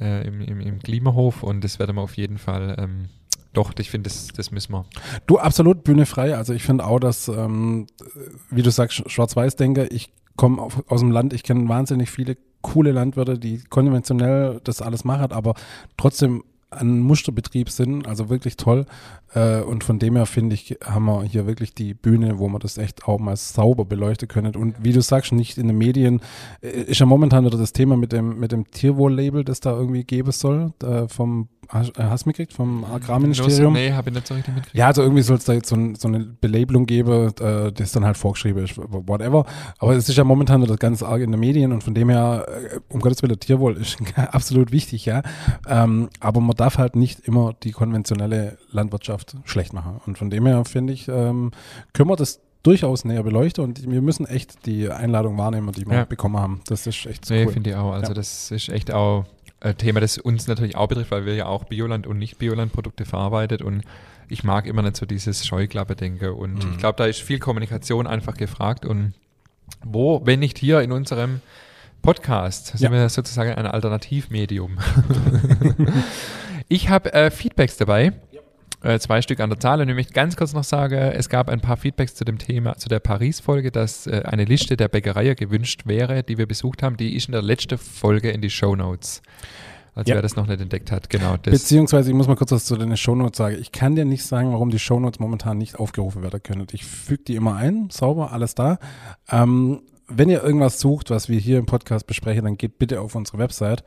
äh, 0.00 0.26
im, 0.26 0.40
im, 0.40 0.60
im 0.60 0.78
Klimahof 0.78 1.42
und 1.42 1.64
das 1.64 1.78
werden 1.78 1.96
wir 1.96 2.02
auf 2.02 2.16
jeden 2.16 2.38
Fall, 2.38 2.76
ähm, 2.78 3.08
doch, 3.52 3.72
ich 3.78 3.90
finde, 3.90 4.08
das, 4.10 4.28
das 4.28 4.50
müssen 4.50 4.72
wir. 4.72 4.84
Du, 5.26 5.38
absolut 5.38 5.84
Bühne 5.84 6.06
frei. 6.06 6.36
Also 6.36 6.52
ich 6.52 6.62
finde 6.64 6.86
auch, 6.86 6.98
dass, 6.98 7.28
ähm, 7.28 7.86
wie 8.50 8.62
du 8.62 8.70
sagst, 8.70 8.98
Sch- 8.98 9.08
Schwarz-Weiß-Denker, 9.08 9.92
ich 9.92 10.12
komme 10.36 10.68
aus 10.88 11.00
dem 11.00 11.12
Land, 11.12 11.32
ich 11.32 11.42
kenne 11.44 11.68
wahnsinnig 11.68 12.10
viele 12.10 12.36
coole 12.64 12.90
Landwirte, 12.90 13.38
die 13.38 13.62
konventionell 13.68 14.60
das 14.64 14.82
alles 14.82 15.04
machen, 15.04 15.30
aber 15.30 15.54
trotzdem 15.96 16.42
ein 16.70 16.98
Musterbetrieb 17.00 17.70
sind, 17.70 18.08
also 18.08 18.30
wirklich 18.30 18.56
toll. 18.56 18.86
Äh, 19.32 19.60
und 19.60 19.84
von 19.84 19.98
dem 19.98 20.16
her 20.16 20.26
finde 20.26 20.54
ich, 20.54 20.76
haben 20.84 21.04
wir 21.04 21.22
hier 21.22 21.46
wirklich 21.46 21.74
die 21.74 21.94
Bühne, 21.94 22.38
wo 22.38 22.48
man 22.48 22.60
das 22.60 22.78
echt 22.78 23.06
auch 23.06 23.18
mal 23.18 23.36
sauber 23.36 23.84
beleuchten 23.84 24.28
können. 24.28 24.56
Und 24.56 24.82
wie 24.82 24.92
du 24.92 25.00
sagst, 25.00 25.32
nicht 25.32 25.58
in 25.58 25.68
den 25.68 25.78
Medien, 25.78 26.20
äh, 26.62 26.68
ist 26.68 27.00
ja 27.00 27.06
momentan 27.06 27.44
wieder 27.44 27.58
das 27.58 27.72
Thema 27.72 27.96
mit 27.96 28.12
dem, 28.12 28.38
mit 28.38 28.52
dem 28.52 28.70
Tierwohl-Label, 28.70 29.44
das 29.44 29.60
da 29.60 29.72
irgendwie 29.72 30.04
geben 30.04 30.32
soll, 30.32 30.72
äh, 30.82 31.08
vom, 31.08 31.48
hast, 31.68 31.98
äh, 31.98 32.02
hast 32.04 32.24
du 32.24 32.28
mitgekriegt, 32.28 32.52
vom 32.52 32.84
Agrarministerium? 32.84 33.72
Nee, 33.72 33.92
habe 33.92 34.10
ich 34.10 34.14
nicht 34.14 34.26
so 34.26 34.34
richtig 34.34 34.54
mitgekriegt. 34.54 34.76
Ja, 34.78 34.86
also 34.88 35.02
irgendwie 35.02 35.22
soll 35.22 35.36
es 35.36 35.44
da 35.44 35.52
jetzt 35.52 35.68
so, 35.68 35.76
ein, 35.76 35.94
so 35.94 36.08
eine 36.08 36.20
Belabelung 36.20 36.86
geben, 36.86 37.32
äh, 37.40 37.72
das 37.72 37.92
dann 37.92 38.04
halt 38.04 38.16
vorgeschrieben 38.16 38.64
ist, 38.64 38.76
whatever. 38.76 39.44
Aber 39.78 39.94
es 39.94 40.08
ist 40.08 40.16
ja 40.16 40.24
momentan 40.24 40.60
nur 40.60 40.68
das 40.68 40.78
ganz 40.78 41.02
arg 41.02 41.22
in 41.22 41.30
den 41.30 41.40
Medien 41.40 41.72
und 41.72 41.82
von 41.84 41.94
dem 41.94 42.08
her, 42.08 42.46
äh, 42.48 42.80
um 42.88 43.00
Gottes 43.00 43.22
Willen, 43.22 43.38
Tierwohl 43.38 43.76
ist 43.76 43.96
absolut 44.16 44.72
wichtig, 44.72 45.04
ja. 45.06 45.22
Ähm, 45.68 46.08
aber 46.20 46.40
man 46.40 46.56
darf 46.56 46.78
halt 46.78 46.96
nicht 46.96 47.20
immer 47.20 47.54
die 47.62 47.72
konventionelle 47.72 48.58
Landwirtschaft 48.70 49.36
schlecht 49.44 49.72
machen. 49.72 50.00
Und 50.06 50.18
von 50.18 50.30
dem 50.30 50.46
her 50.46 50.64
finde 50.64 50.92
ich, 50.92 51.08
ähm, 51.08 51.50
können 51.92 52.08
wir 52.10 52.16
das 52.16 52.40
durchaus 52.62 53.04
näher 53.04 53.22
beleuchten 53.22 53.62
und 53.62 53.90
wir 53.90 54.00
müssen 54.00 54.24
echt 54.26 54.64
die 54.64 54.88
Einladung 54.90 55.36
wahrnehmen, 55.36 55.70
die 55.72 55.86
wir 55.86 55.94
Ja. 55.98 56.04
bekommen 56.06 56.38
haben. 56.38 56.60
Das 56.66 56.86
ist 56.86 57.04
echt 57.04 57.26
so 57.26 57.34
Nee, 57.34 57.44
cool. 57.44 57.52
finde 57.52 57.70
ich 57.70 57.76
auch. 57.76 57.92
Also 57.92 58.08
Ja. 58.12 58.14
das 58.14 58.50
ist 58.50 58.70
echt 58.70 58.90
auch 58.90 59.26
ein 59.64 59.76
Thema, 59.78 60.00
das 60.00 60.18
uns 60.18 60.46
natürlich 60.46 60.76
auch 60.76 60.88
betrifft, 60.88 61.10
weil 61.10 61.26
wir 61.26 61.34
ja 61.34 61.46
auch 61.46 61.64
Bioland 61.64 62.06
und 62.06 62.18
nicht 62.18 62.38
Bioland-Produkte 62.38 63.04
verarbeitet 63.04 63.62
und 63.62 63.82
ich 64.28 64.44
mag 64.44 64.66
immer 64.66 64.82
nicht 64.82 64.96
so 64.96 65.06
dieses 65.06 65.46
Scheuklappe-Denke 65.46 66.32
und 66.34 66.64
Mhm. 66.64 66.70
ich 66.72 66.78
glaube, 66.78 66.96
da 66.96 67.06
ist 67.06 67.20
viel 67.20 67.38
Kommunikation 67.38 68.06
einfach 68.06 68.36
gefragt 68.36 68.84
und 68.86 69.14
wo, 69.82 70.22
wenn 70.24 70.40
nicht 70.40 70.58
hier 70.58 70.80
in 70.82 70.92
unserem 70.92 71.40
Podcast, 72.02 72.66
sind 72.78 72.80
Ja. 72.80 72.92
wir 72.92 73.08
sozusagen 73.08 73.52
ein 73.54 73.66
Alternativmedium. 73.66 74.78
ich 76.68 76.88
habe 76.88 77.12
äh, 77.12 77.30
Feedbacks 77.30 77.76
dabei 77.76 78.12
Äh, 78.84 78.98
zwei 78.98 79.22
Stück 79.22 79.40
an 79.40 79.48
der 79.48 79.58
Zahl. 79.58 79.80
Und 79.80 79.88
ich 79.88 79.94
möchte 79.94 80.12
ganz 80.12 80.36
kurz 80.36 80.52
noch 80.52 80.62
sagen, 80.62 80.94
es 80.94 81.30
gab 81.30 81.48
ein 81.48 81.60
paar 81.60 81.78
Feedbacks 81.78 82.14
zu 82.14 82.24
dem 82.26 82.36
Thema, 82.36 82.76
zu 82.76 82.88
der 82.90 83.00
Paris-Folge, 83.00 83.70
dass 83.70 84.06
äh, 84.06 84.22
eine 84.26 84.44
Liste 84.44 84.76
der 84.76 84.88
Bäckereien 84.88 85.36
gewünscht 85.36 85.82
wäre, 85.86 86.22
die 86.22 86.36
wir 86.36 86.46
besucht 86.46 86.82
haben. 86.82 86.98
Die 86.98 87.16
ist 87.16 87.26
in 87.26 87.32
der 87.32 87.40
letzten 87.40 87.78
Folge 87.78 88.30
in 88.30 88.42
die 88.42 88.50
Show 88.50 88.76
Notes. 88.76 89.22
Also 89.94 90.10
Ja. 90.10 90.16
wer 90.16 90.22
das 90.22 90.36
noch 90.36 90.46
nicht 90.46 90.60
entdeckt 90.60 90.92
hat, 90.92 91.08
genau. 91.08 91.36
Das, 91.38 91.52
Beziehungsweise, 91.52 92.10
ich 92.10 92.16
muss 92.16 92.26
mal 92.26 92.36
kurz 92.36 92.52
was 92.52 92.64
zu 92.66 92.76
den 92.76 92.94
Shownotes 92.96 93.38
sagen. 93.38 93.56
Ich 93.58 93.72
kann 93.72 93.94
dir 93.94 94.04
nicht 94.04 94.24
sagen, 94.24 94.52
warum 94.52 94.70
die 94.70 94.78
Shownotes 94.78 95.18
momentan 95.18 95.56
nicht 95.56 95.76
aufgerufen 95.78 96.22
werden 96.22 96.42
können. 96.42 96.66
Ich 96.72 96.84
füge 96.84 97.22
die 97.24 97.36
immer 97.36 97.54
ein, 97.56 97.88
sauber, 97.90 98.32
alles 98.32 98.54
da. 98.54 98.78
Ähm, 99.30 99.80
wenn 100.08 100.28
ihr 100.28 100.42
irgendwas 100.42 100.78
sucht, 100.80 101.08
was 101.10 101.28
wir 101.30 101.38
hier 101.38 101.58
im 101.58 101.64
Podcast 101.66 102.06
besprechen, 102.06 102.44
dann 102.44 102.58
geht 102.58 102.78
bitte 102.78 103.00
auf 103.00 103.14
unsere 103.14 103.38
Website. 103.38 103.82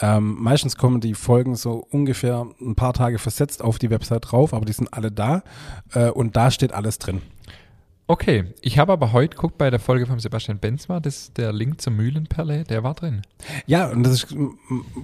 Ähm, 0.00 0.36
meistens 0.40 0.76
kommen 0.76 1.00
die 1.00 1.14
Folgen 1.14 1.56
so 1.56 1.86
ungefähr 1.90 2.46
ein 2.60 2.74
paar 2.74 2.92
Tage 2.92 3.18
versetzt 3.18 3.62
auf 3.62 3.78
die 3.78 3.90
Website 3.90 4.30
drauf, 4.30 4.54
aber 4.54 4.64
die 4.64 4.72
sind 4.72 4.92
alle 4.94 5.12
da 5.12 5.42
äh, 5.92 6.10
und 6.10 6.36
da 6.36 6.50
steht 6.50 6.72
alles 6.72 6.98
drin. 6.98 7.20
Okay, 8.10 8.44
ich 8.60 8.78
habe 8.78 8.92
aber 8.92 9.12
heute 9.12 9.36
geguckt 9.36 9.56
bei 9.56 9.70
der 9.70 9.78
Folge 9.78 10.04
von 10.06 10.18
Sebastian 10.18 10.58
Benz 10.58 10.88
war, 10.88 11.00
das, 11.00 11.32
der 11.32 11.52
Link 11.52 11.80
zur 11.80 11.92
Mühlenperle, 11.92 12.64
der 12.64 12.82
war 12.82 12.94
drin. 12.94 13.22
Ja, 13.66 13.88
und 13.88 14.02
das 14.02 14.12
ist 14.14 14.34
mm, 14.34 14.48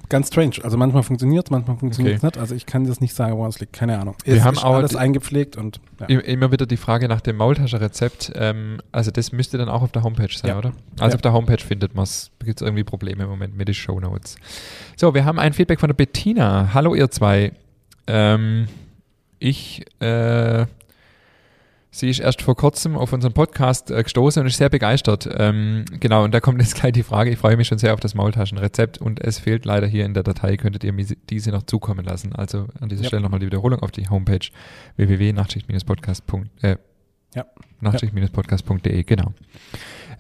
ganz 0.09 0.29
strange. 0.29 0.57
Also 0.63 0.77
manchmal 0.77 1.03
funktioniert 1.05 1.47
es, 1.47 1.51
manchmal 1.51 1.77
funktioniert 1.77 2.17
es 2.17 2.23
nicht. 2.23 2.37
Also 2.39 2.55
ich 2.55 2.67
kann 2.67 2.85
das 2.85 3.01
nicht 3.01 3.15
sagen, 3.15 3.37
woran 3.37 3.51
es 3.51 3.61
liegt. 3.61 3.73
Keine 3.73 3.99
Ahnung. 3.99 4.17
Wir 4.25 4.35
es 4.35 4.45
haben 4.45 4.59
auch 4.59 4.75
alles 4.75 4.97
eingepflegt 4.97 5.57
und 5.57 5.81
ja. 6.01 6.07
Immer 6.07 6.51
wieder 6.51 6.67
die 6.67 6.77
Frage 6.77 7.07
nach 7.09 7.21
dem 7.21 7.37
Maultaschenrezept. 7.37 8.33
Ähm, 8.35 8.79
also 8.93 9.11
das 9.11 9.31
müsste 9.33 9.57
dann 9.57 9.69
auch 9.69 9.83
auf 9.83 9.93
der 9.93 10.03
Homepage 10.03 10.29
sein, 10.35 10.51
Ja. 10.51 10.59
oder? 10.59 10.73
Also 10.99 11.13
Ja. 11.13 11.15
auf 11.15 11.23
der 11.23 11.33
Homepage 11.33 11.63
findet 11.63 11.95
man 11.95 12.03
es. 12.03 12.31
Gibt 12.45 12.61
es 12.61 12.67
irgendwie 12.67 12.85
Probleme 12.85 13.25
im 13.25 13.31
Moment 13.31 13.57
mit 13.57 13.69
den 13.69 13.75
Shownotes. 13.75 14.37
So, 14.97 15.15
wir 15.15 15.25
haben 15.25 15.39
ein 15.39 15.53
Feedback 15.53 15.81
von 15.81 15.89
der 15.89 15.95
Bettina. 15.95 16.75
Hallo 16.75 16.95
ihr 16.95 17.11
zwei. 17.11 17.53
Ähm, 18.09 18.67
ich, 19.39 19.85
äh, 20.01 20.67
sie 21.99 22.11
ist 22.11 22.21
erst 22.21 22.43
vor 22.43 22.55
kurzem 22.57 22.97
auf 22.97 23.13
unseren 23.13 23.33
Podcast 23.33 23.91
äh, 23.91 24.03
gestoßen 24.03 24.41
und 24.43 24.47
ist 24.47 24.57
sehr 24.59 24.69
begeistert. 24.69 25.29
Ähm, 25.37 25.85
genau, 25.99 26.25
und 26.25 26.33
da 26.33 26.41
kommt 26.41 26.61
jetzt 26.61 26.75
gleich 26.81 26.93
die 26.93 27.03
Frage. 27.03 27.31
Ich 27.31 27.39
freue 27.39 27.57
mich 27.57 27.69
schon 27.69 27.79
sehr 27.79 27.95
auf 27.95 28.01
das 28.01 28.15
Maultaschenrezept 28.15 28.99
und 28.99 29.21
es 29.25 29.39
fehlt 29.39 29.65
leider 29.65 29.87
hier 29.87 30.05
in 30.05 30.15
der 30.15 30.23
Datei. 30.23 30.57
Könntet 30.57 30.85
ihr 30.85 30.93
mir 30.93 31.07
diese 31.31 31.51
noch 31.51 31.63
zukommen 31.63 32.05
lassen? 32.05 32.35
Also 32.35 32.67
an 32.81 32.89
dieser 32.89 33.03
Ja. 33.03 33.09
Stelle 33.09 33.23
nochmal 33.23 33.41
die 33.41 33.47
Wiederholung 33.47 33.81
auf 33.81 33.91
die 33.91 34.09
Homepage 34.09 34.47
www.nachtschicht-podcast. 34.97 36.23
Äh, 36.63 36.77
Ja. 37.35 37.47
Nachtschicht-podcast.de, 37.81 39.03
genau. 39.05 39.33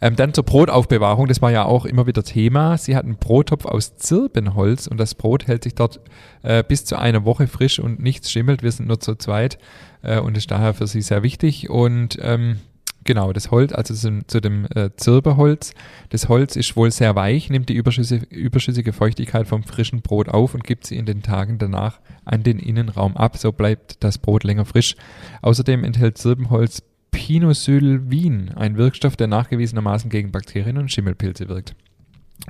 Ähm, 0.03 0.15
dann 0.17 0.35
zur 0.35 0.45
Brotaufbewahrung, 0.45 1.27
das 1.27 1.41
war 1.41 1.51
ja 1.51 1.65
auch 1.65 1.87
immer 1.87 2.07
wieder 2.07 2.23
Thema. 2.23 2.77
Sie 2.77 2.95
hat 2.95 3.05
einen 3.05 3.17
Brottopf 3.17 3.65
aus 3.65 3.97
Zirbenholz 3.97 4.87
und 4.87 4.99
das 4.99 5.15
Brot 5.15 5.47
hält 5.47 5.65
sich 5.65 5.75
dort 5.75 6.01
äh, 6.43 6.63
bis 6.63 6.85
zu 6.85 6.99
einer 6.99 7.25
Woche 7.25 7.47
frisch 7.47 7.79
und 7.79 7.99
nichts 8.01 8.31
schimmelt. 8.31 8.63
Wir 8.63 8.73
sind 8.73 8.89
nur 8.89 9.01
zu 9.01 9.15
zweit 9.15 9.59
äh, 10.07 10.21
und 10.21 10.37
ist 10.37 10.51
daher 10.51 10.75
für 10.75 10.87
sie 10.87 11.03
sehr 11.03 11.23
wichtig. 11.23 11.69
Und 11.69 12.19
ähm, 12.23 12.61
genau, 13.05 13.33
das 13.33 13.51
Holz, 13.51 13.73
also 13.73 13.95
zu 14.27 14.41
dem 14.41 14.67
äh, 14.75 14.91
Zirbeholz, 14.97 15.75
das 16.11 16.29
Holz 16.29 16.57
ist 16.57 16.77
wohl 16.77 16.91
sehr 16.91 17.15
weich, 17.17 17.51
nimmt 17.51 17.69
die 17.69 17.75
überschüssige, 17.75 18.25
überschüssige 18.27 18.93
Feuchtigkeit 18.93 19.47
vom 19.47 19.65
frischen 19.65 20.03
Brot 20.03 20.29
auf 20.29 20.55
und 20.55 20.65
gibt 20.65 20.87
sie 20.87 20.97
in 20.97 21.07
den 21.07 21.23
Tagen 21.23 21.59
danach 21.59 22.01
an 22.25 22.43
den 22.43 22.59
Innenraum 22.59 23.17
ab. 23.17 23.37
So 23.37 23.53
bleibt 23.53 24.03
das 24.05 24.19
Brot 24.19 24.45
länger 24.45 24.65
frisch. 24.65 24.97
Außerdem 25.43 25.85
enthält 25.85 26.19
Zirbenholz 26.19 26.83
Pinosylvin, 27.11 28.51
ein 28.57 28.77
Wirkstoff, 28.77 29.17
der 29.17 29.27
nachgewiesenermaßen 29.27 30.11
gegen 30.11 30.33
Bakterien 30.33 30.77
und 30.77 30.93
Schimmelpilze 30.93 31.49
wirkt. 31.49 31.75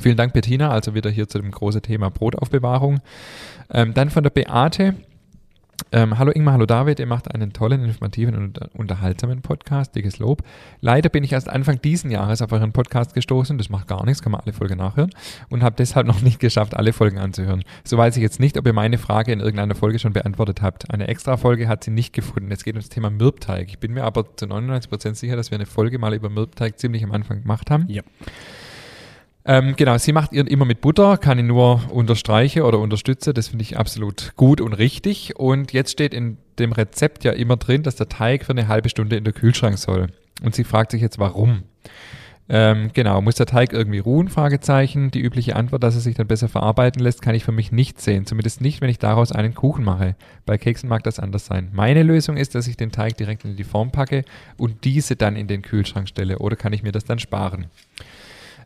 Vielen 0.01 0.17
Dank, 0.17 0.33
Bettina. 0.33 0.71
Also 0.71 0.95
wieder 0.95 1.09
hier 1.09 1.29
zu 1.29 1.39
dem 1.39 1.53
großen 1.53 1.83
Thema 1.83 2.11
Brotaufbewahrung. 2.11 3.01
Ähm, 3.71 3.95
dann 3.95 4.11
von 4.11 4.25
der 4.25 4.31
Beate. 4.31 4.95
Ähm, 5.93 6.19
hallo 6.19 6.33
Ingmar, 6.33 6.55
hallo 6.55 6.67
David. 6.67 6.99
Ihr 6.99 7.07
macht 7.07 7.33
einen 7.33 7.53
tollen, 7.53 7.85
informativen 7.85 8.35
und 8.35 8.45
unter- 8.59 8.71
unterhaltsamen 8.75 9.41
Podcast. 9.41 9.95
Dickes 9.95 10.19
Lob. 10.19 10.43
Leider 10.81 11.09
bin 11.09 11.23
ich 11.23 11.33
erst 11.33 11.49
Anfang 11.49 11.81
diesen 11.81 12.11
Jahres 12.11 12.43
auf 12.43 12.51
euren 12.51 12.73
Podcast 12.73 13.15
gestoßen. 13.15 13.57
Das 13.57 13.71
macht 13.71 13.87
gar 13.87 14.05
nichts, 14.05 14.21
kann 14.21 14.33
man 14.33 14.41
alle 14.41 14.53
Folgen 14.53 14.79
nachhören. 14.79 15.11
Und 15.49 15.63
habe 15.63 15.77
deshalb 15.79 16.07
noch 16.09 16.21
nicht 16.23 16.41
geschafft, 16.41 16.77
alle 16.77 16.93
Folgen 16.93 17.19
anzuhören. 17.19 17.63
So 17.85 17.97
weiß 17.97 18.17
ich 18.17 18.23
jetzt 18.23 18.41
nicht, 18.41 18.59
ob 18.59 18.67
ihr 18.67 18.73
meine 18.73 18.99
Frage 18.99 19.31
in 19.33 19.39
irgendeiner 19.39 19.77
Folge 19.77 20.01
schon 20.01 20.13
beantwortet 20.13 20.61
habt. 20.61 20.91
Eine 20.91 21.07
extra 21.07 21.37
Folge 21.37 21.69
hat 21.69 21.85
sie 21.85 21.93
nicht 21.93 22.13
gefunden. 22.13 22.51
Es 22.51 22.65
geht 22.65 22.75
um 22.75 22.81
das 22.81 22.89
Thema 22.89 23.09
Mürbteig. 23.11 23.69
Ich 23.69 23.79
bin 23.79 23.93
mir 23.95 24.03
aber 24.05 24.25
zu 24.37 24.47
99% 24.47 25.15
sicher, 25.15 25.37
dass 25.37 25.53
wir 25.53 25.57
eine 25.57 25.67
Folge 25.67 26.01
mal 26.01 26.15
über 26.15 26.29
Mürbteig 26.31 26.79
ziemlich 26.81 27.05
am 27.05 27.13
Anfang 27.13 27.43
gemacht 27.43 27.71
haben. 27.71 27.85
Ja. 27.89 28.03
Ähm, 29.49 29.77
genau, 29.77 29.97
sie 29.97 30.13
macht 30.13 30.33
ihren 30.33 30.49
immer 30.49 30.65
mit 30.65 30.81
Butter, 30.81 31.19
kann 31.19 31.39
ich 31.39 31.45
nur 31.45 31.81
unterstreichen 31.93 32.63
oder 32.63 32.81
unterstütze. 32.81 33.33
Das 33.33 33.49
finde 33.49 33.63
ich 33.63 33.79
absolut 33.79 34.33
gut 34.35 34.61
und 34.61 34.73
richtig. 34.73 35.37
Und 35.37 35.73
jetzt 35.73 35.93
steht 35.93 36.13
in 36.13 36.37
dem 36.59 36.73
Rezept 36.73 37.23
ja 37.23 37.31
immer 37.31 37.57
drin, 37.57 37.85
dass 37.85 37.95
der 37.95 38.09
Teig 38.09 38.45
für 38.45 38.53
eine 38.53 38.67
halbe 38.67 38.89
Stunde 38.89 39.17
in 39.17 39.23
der 39.23 39.33
Kühlschrank 39.33 39.79
soll. 39.79 40.09
Und 40.43 40.57
sie 40.57 40.65
fragt 40.65 40.91
sich 40.91 41.01
jetzt, 41.01 41.21
warum? 41.21 41.63
Ähm, 42.49 42.91
genau, 42.93 43.21
muss 43.23 43.37
der 43.37 43.47
Teig 43.47 43.73
irgendwie 43.73 44.01
ruhen? 44.01 44.29
Fragezeichen. 44.29 45.13
Die 45.13 45.21
übliche 45.21 45.55
Antwort, 45.55 45.85
dass 45.85 45.95
er 45.95 46.01
sich 46.01 46.17
dann 46.17 46.27
besser 46.27 46.49
verarbeiten 46.49 47.01
lässt, 47.01 47.23
kann 47.23 47.35
ich 47.37 47.45
für 47.45 47.53
mich 47.53 47.71
nicht 47.71 48.01
sehen. 48.01 48.27
Zumindest 48.27 48.61
nicht, 48.61 48.81
wenn 48.81 48.91
ich 48.91 48.99
daraus 48.99 49.31
einen 49.31 49.55
Kuchen 49.55 49.85
mache. 49.85 50.17
Bei 50.45 50.59
Keksen 50.59 50.89
mag 50.89 51.05
das 51.05 51.21
anders 51.21 51.47
sein. 51.47 51.71
Meine 51.73 52.03
Lösung 52.03 52.37
ist, 52.37 52.57
dass 52.57 52.67
ich 52.67 52.77
den 52.77 52.91
Teig 52.91 53.17
direkt 53.17 53.45
in 53.45 53.57
die 53.57 53.65
Form 53.65 53.93
packe 53.93 54.25
und 54.57 54.85
diese 54.85 55.15
dann 55.15 55.37
in 55.37 55.47
den 55.47 55.63
Kühlschrank 55.63 56.09
stelle. 56.09 56.41
Oder 56.41 56.57
kann 56.57 56.73
ich 56.73 56.83
mir 56.83 56.93
das 56.93 57.05
dann 57.05 57.21
sparen? 57.21 57.67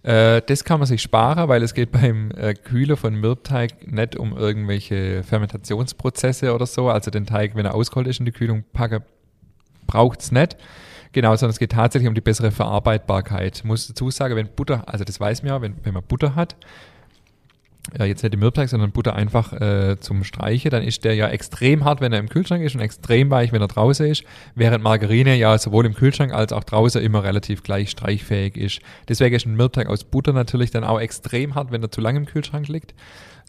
Äh, 0.02 0.40
das 0.47 0.64
kann 0.64 0.80
man 0.80 0.87
sich 0.87 1.02
sparen, 1.02 1.49
weil 1.49 1.62
es 1.62 1.75
geht 1.75 1.92
beim 1.92 2.30
äh, 2.33 2.54
Kühler 2.54 2.97
von 2.97 3.14
Mürbteig 3.14 3.92
nicht 3.92 4.16
um 4.16 4.37
irgendwelche 4.37 5.23
Fermentationsprozesse 5.23 6.54
oder 6.54 6.66
so. 6.66 6.88
Also 6.88 7.11
den 7.11 7.26
Teig, 7.26 7.54
wenn 7.54 7.66
er 7.66 7.75
ausgeholt 7.75 8.07
ist 8.07 8.21
in 8.21 8.26
die 8.26 8.33
Kühlung 8.33 8.64
packe, 8.73 9.02
braucht 9.87 10.21
es 10.21 10.33
nicht. 10.33 10.57
Genau, 11.12 11.35
sondern 11.35 11.50
es 11.50 11.59
geht 11.59 11.73
tatsächlich 11.73 12.09
um 12.09 12.14
die 12.14 12.21
bessere 12.21 12.52
Verarbeitbarkeit. 12.52 13.62
Muss 13.64 13.88
dazu 13.88 14.11
sagen, 14.11 14.37
wenn 14.37 14.49
Butter, 14.49 14.85
also 14.87 15.04
das 15.04 15.19
weiß 15.19 15.42
man 15.42 15.52
ja, 15.52 15.61
wenn, 15.61 15.75
wenn 15.83 15.92
man 15.92 16.04
Butter 16.04 16.37
hat, 16.37 16.57
ja, 17.99 18.05
jetzt 18.05 18.23
nicht 18.23 18.35
im 18.35 18.41
Mürbteig, 18.41 18.69
sondern 18.69 18.93
Butter 18.93 19.17
einfach 19.17 19.53
äh, 19.53 19.99
zum 19.99 20.23
Streiche, 20.25 20.71
dann 20.71 20.83
ist 20.83 21.05
der 21.05 21.15
ja 21.15 21.29
extrem 21.29 21.85
hart, 21.85 22.01
wenn 22.01 22.13
er 22.13 22.19
im 22.19 22.29
Kühlschrank 22.29 22.63
ist 22.63 22.75
und 22.75 22.81
extrem 22.81 23.31
weich, 23.31 23.53
wenn 23.53 23.61
er 23.61 23.69
draußen 23.69 24.07
ist, 24.07 24.25
während 24.55 24.85
Margarine 24.85 25.35
ja 25.37 25.57
sowohl 25.59 25.87
im 25.87 25.95
Kühlschrank 25.95 26.33
als 26.33 26.53
auch 26.53 26.65
draußen 26.65 27.03
immer 27.03 27.25
relativ 27.25 27.63
gleich 27.63 27.91
streichfähig 27.91 28.57
ist. 28.57 28.81
Deswegen 29.09 29.35
ist 29.35 29.47
ein 29.47 29.57
Mürbteig 29.57 29.89
aus 29.89 30.05
Butter 30.05 30.33
natürlich 30.33 30.71
dann 30.71 30.85
auch 30.85 31.01
extrem 31.01 31.55
hart, 31.55 31.73
wenn 31.73 31.83
er 31.83 31.91
zu 31.91 32.01
lange 32.01 32.19
im 32.19 32.27
Kühlschrank 32.27 32.69
liegt. 32.69 32.95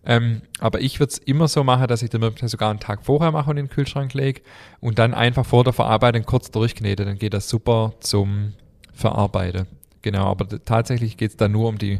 Ähm, 0.03 0.41
aber 0.59 0.81
ich 0.81 0.99
würde 0.99 1.11
es 1.11 1.17
immer 1.19 1.47
so 1.47 1.63
machen, 1.63 1.87
dass 1.87 2.01
ich 2.01 2.09
den 2.09 2.21
Mürbteig 2.21 2.49
sogar 2.49 2.71
einen 2.71 2.79
Tag 2.79 3.05
vorher 3.05 3.31
mache 3.31 3.51
und 3.51 3.57
in 3.57 3.67
den 3.67 3.71
Kühlschrank 3.71 4.13
lege 4.13 4.41
und 4.79 4.97
dann 4.97 5.13
einfach 5.13 5.45
vor 5.45 5.63
der 5.63 5.73
Verarbeitung 5.73 6.23
kurz 6.25 6.49
durchknete. 6.49 7.05
Dann 7.05 7.19
geht 7.19 7.33
das 7.33 7.49
super 7.49 7.93
zum 7.99 8.53
Verarbeiten. 8.93 9.67
Genau, 10.01 10.25
aber 10.25 10.47
tatsächlich 10.65 11.17
geht 11.17 11.31
es 11.31 11.37
dann 11.37 11.51
nur 11.51 11.69
um 11.69 11.77
die 11.77 11.99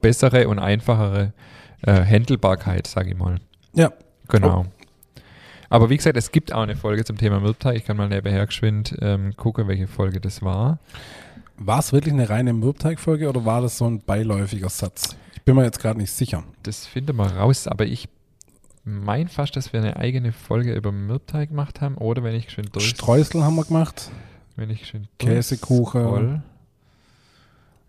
bessere 0.00 0.48
und 0.48 0.58
einfachere 0.58 1.34
äh, 1.86 2.02
Händelbarkeit, 2.02 2.86
sage 2.86 3.10
ich 3.10 3.16
mal. 3.16 3.36
Ja. 3.72 3.92
Genau. 4.28 4.66
Aber 5.68 5.90
wie 5.90 5.96
gesagt, 5.96 6.16
es 6.16 6.30
gibt 6.30 6.52
auch 6.52 6.62
eine 6.62 6.76
Folge 6.76 7.04
zum 7.04 7.16
Thema 7.16 7.40
Mürbteig. 7.40 7.76
Ich 7.76 7.84
kann 7.84 7.96
mal 7.96 8.08
nebenher 8.08 8.46
geschwind 8.46 8.96
ähm, 9.00 9.34
gucken, 9.36 9.66
welche 9.66 9.86
Folge 9.86 10.20
das 10.20 10.42
war. 10.42 10.78
War 11.56 11.78
es 11.78 11.92
wirklich 11.92 12.12
eine 12.14 12.28
reine 12.28 12.52
Mürbteigfolge 12.52 13.28
oder 13.28 13.44
war 13.44 13.62
das 13.62 13.78
so 13.78 13.86
ein 13.86 14.00
beiläufiger 14.00 14.68
Satz? 14.68 15.16
Ich 15.34 15.42
bin 15.42 15.56
mir 15.56 15.64
jetzt 15.64 15.80
gerade 15.80 15.98
nicht 15.98 16.12
sicher. 16.12 16.44
Das 16.62 16.86
finden 16.86 17.16
wir 17.16 17.26
raus, 17.26 17.66
aber 17.66 17.86
ich 17.86 18.08
mein 18.84 19.26
fast, 19.26 19.56
dass 19.56 19.72
wir 19.72 19.80
eine 19.80 19.96
eigene 19.96 20.32
Folge 20.32 20.72
über 20.74 20.92
Mürbteig 20.92 21.48
gemacht 21.48 21.80
haben 21.80 21.96
oder 21.96 22.22
wenn 22.22 22.34
ich 22.36 22.50
schön 22.50 22.68
durch 22.70 22.88
Streusel 22.88 23.42
haben 23.42 23.56
wir 23.56 23.64
gemacht. 23.64 24.10
wenn 24.54 24.70
ich 24.70 24.86
schön 24.86 25.08
Käsekuchen. 25.18 26.02
durchscroll, 26.02 26.42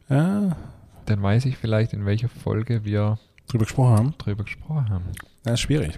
Ja, 0.09 0.57
dann 1.05 1.21
weiß 1.21 1.45
ich 1.45 1.57
vielleicht 1.57 1.93
in 1.93 2.05
welcher 2.05 2.29
Folge 2.29 2.83
wir 2.83 3.19
drüber 3.47 3.65
gesprochen 3.65 3.97
haben. 3.97 4.13
drüber 4.17 4.43
gesprochen 4.43 4.89
haben. 4.89 5.05
Ja, 5.45 5.53
ist 5.53 5.61
schwierig. 5.61 5.97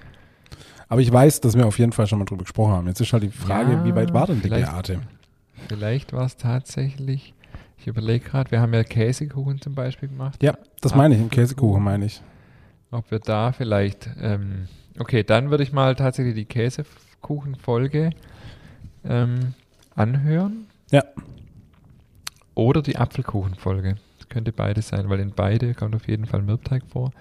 Aber 0.87 1.01
ich 1.01 1.11
weiß, 1.11 1.41
dass 1.41 1.55
wir 1.55 1.67
auf 1.67 1.77
jeden 1.77 1.91
Fall 1.91 2.07
schon 2.07 2.19
mal 2.19 2.25
drüber 2.25 2.43
gesprochen 2.43 2.73
haben. 2.73 2.87
Jetzt 2.87 2.99
ist 2.99 3.13
halt 3.13 3.23
die 3.23 3.29
Frage, 3.29 3.73
Ja, 3.73 3.85
wie 3.85 3.93
weit 3.93 4.13
war 4.13 4.27
denn 4.27 4.41
die 4.41 4.49
Beate? 4.49 5.01
Vielleicht 5.67 6.13
war 6.13 6.25
es 6.25 6.37
tatsächlich, 6.37 7.33
ich 7.77 7.87
überlege 7.87 8.25
gerade, 8.27 8.49
wir 8.51 8.61
haben 8.61 8.73
ja 8.73 8.83
Käsekuchen 8.83 9.61
zum 9.61 9.75
Beispiel 9.75 10.09
gemacht. 10.09 10.41
Ja, 10.41 10.57
das 10.81 10.95
meine 10.95 11.15
ich, 11.15 11.21
im 11.21 11.29
Käsekuchen 11.29 11.83
meine 11.83 12.05
ich. 12.05 12.21
Ob 12.91 13.11
wir 13.11 13.19
da 13.19 13.51
vielleicht, 13.51 14.09
ähm, 14.19 14.67
okay, 14.97 15.23
dann 15.23 15.51
würde 15.51 15.63
ich 15.63 15.71
mal 15.71 15.95
tatsächlich 15.95 16.33
die 16.33 16.45
Käsekuchenfolge 16.45 18.09
ähm, 19.05 19.53
anhören. 19.95 20.65
Ja. 20.89 21.03
Oder 22.55 22.81
die 22.81 22.97
Apfelkuchenfolge. 22.97 23.97
Das 24.17 24.27
könnte 24.27 24.51
beides 24.51 24.87
sein, 24.87 25.07
weil 25.09 25.19
in 25.19 25.33
beide 25.35 25.75
kommt 25.75 25.95
auf 25.95 26.07
jeden 26.07 26.25
Fall 26.25 26.41
Mürbteig 26.41 26.83
vor. 26.91 27.11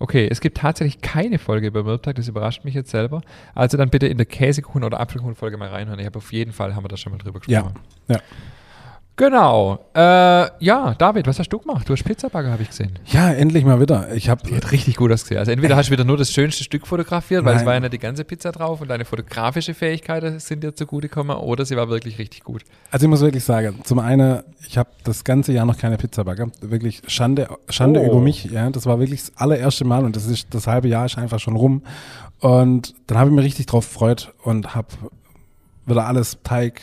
Okay, 0.00 0.28
es 0.30 0.40
gibt 0.40 0.58
tatsächlich 0.58 1.00
keine 1.00 1.38
Folge 1.38 1.66
über 1.66 1.82
Mürbteig, 1.82 2.14
das 2.16 2.28
überrascht 2.28 2.64
mich 2.64 2.74
jetzt 2.74 2.90
selber. 2.90 3.20
Also 3.54 3.76
dann 3.76 3.90
bitte 3.90 4.06
in 4.06 4.16
der 4.16 4.26
Käsekuchen- 4.26 4.84
oder 4.84 5.00
Apfelkuchenfolge 5.00 5.56
mal 5.56 5.68
reinhören. 5.68 5.98
Ich 5.98 6.06
habe 6.06 6.18
auf 6.18 6.32
jeden 6.32 6.52
Fall, 6.52 6.76
haben 6.76 6.84
wir 6.84 6.88
da 6.88 6.96
schon 6.96 7.12
mal 7.12 7.18
drüber 7.18 7.40
Ja, 7.46 7.62
gesprochen. 7.62 7.80
ja. 8.08 8.20
Genau. 9.18 9.80
Äh, 9.94 10.00
ja, 10.64 10.94
David, 10.96 11.26
was 11.26 11.40
hast 11.40 11.48
du 11.48 11.58
gemacht? 11.58 11.88
Du 11.88 11.92
hast 11.92 12.04
Pizzabagger, 12.04 12.52
habe 12.52 12.62
ich 12.62 12.68
gesehen. 12.68 12.92
Ja, 13.06 13.32
endlich 13.32 13.64
mal 13.64 13.80
wieder. 13.80 14.14
Ich 14.14 14.28
habe 14.30 14.40
richtig 14.70 14.94
gut 14.94 15.10
ausgesehen. 15.10 15.40
Also 15.40 15.50
entweder 15.50 15.74
hast 15.74 15.88
du 15.88 15.92
wieder 15.92 16.04
nur 16.04 16.16
das 16.16 16.30
schönste 16.32 16.62
Stück 16.62 16.86
fotografiert, 16.86 17.44
weil 17.44 17.54
es 17.56 17.62
Nein. 17.62 17.66
war 17.66 17.74
ja 17.74 17.80
nicht 17.80 17.92
die 17.94 17.98
ganze 17.98 18.22
Pizza 18.24 18.52
drauf 18.52 18.80
und 18.80 18.86
deine 18.88 19.04
fotografische 19.04 19.74
Fähigkeiten 19.74 20.38
sind 20.38 20.62
dir 20.62 20.72
zugutegekommen, 20.72 21.36
oder 21.36 21.64
sie 21.64 21.76
war 21.76 21.88
wirklich 21.88 22.18
richtig 22.20 22.44
gut. 22.44 22.62
Also 22.92 23.06
ich 23.06 23.10
muss 23.10 23.20
wirklich 23.20 23.42
sagen, 23.42 23.80
zum 23.82 23.98
einen, 23.98 24.44
ich 24.68 24.78
habe 24.78 24.90
das 25.02 25.24
ganze 25.24 25.52
Jahr 25.52 25.66
noch 25.66 25.78
keine 25.78 25.96
Pizzabagger. 25.96 26.46
Wirklich 26.60 27.02
Schande, 27.08 27.48
Schande 27.68 28.00
Oh. 28.00 28.06
über 28.12 28.20
mich. 28.20 28.44
Ja, 28.44 28.70
das 28.70 28.86
war 28.86 29.00
wirklich 29.00 29.20
das 29.26 29.32
allererste 29.36 29.84
Mal 29.84 30.04
und 30.04 30.14
das 30.14 30.26
ist 30.26 30.46
das 30.54 30.68
halbe 30.68 30.86
Jahr 30.86 31.06
ist 31.06 31.18
einfach 31.18 31.40
schon 31.40 31.56
rum. 31.56 31.82
Und 32.38 32.94
dann 33.08 33.18
habe 33.18 33.30
ich 33.30 33.34
mich 33.36 33.44
richtig 33.44 33.66
drauf 33.66 33.88
gefreut 33.88 34.32
und 34.44 34.76
habe 34.76 34.86
wieder 35.86 36.06
alles 36.06 36.38
Teig, 36.44 36.80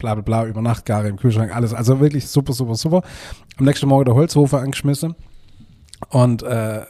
bla 0.00 0.14
bla 0.14 0.22
bla, 0.22 0.46
über 0.46 0.60
Nacht 0.60 0.84
Gare 0.84 1.08
im 1.08 1.16
Kühlschrank, 1.16 1.54
alles. 1.54 1.72
Also 1.72 2.00
wirklich 2.00 2.26
super, 2.26 2.52
super, 2.52 2.74
super. 2.74 3.02
Am 3.56 3.64
nächsten 3.64 3.86
Morgen 3.86 4.06
der 4.06 4.16
Holzofen 4.16 4.58
angeschmissen. 4.58 5.14
Und 6.08 6.42
äh, 6.42 6.84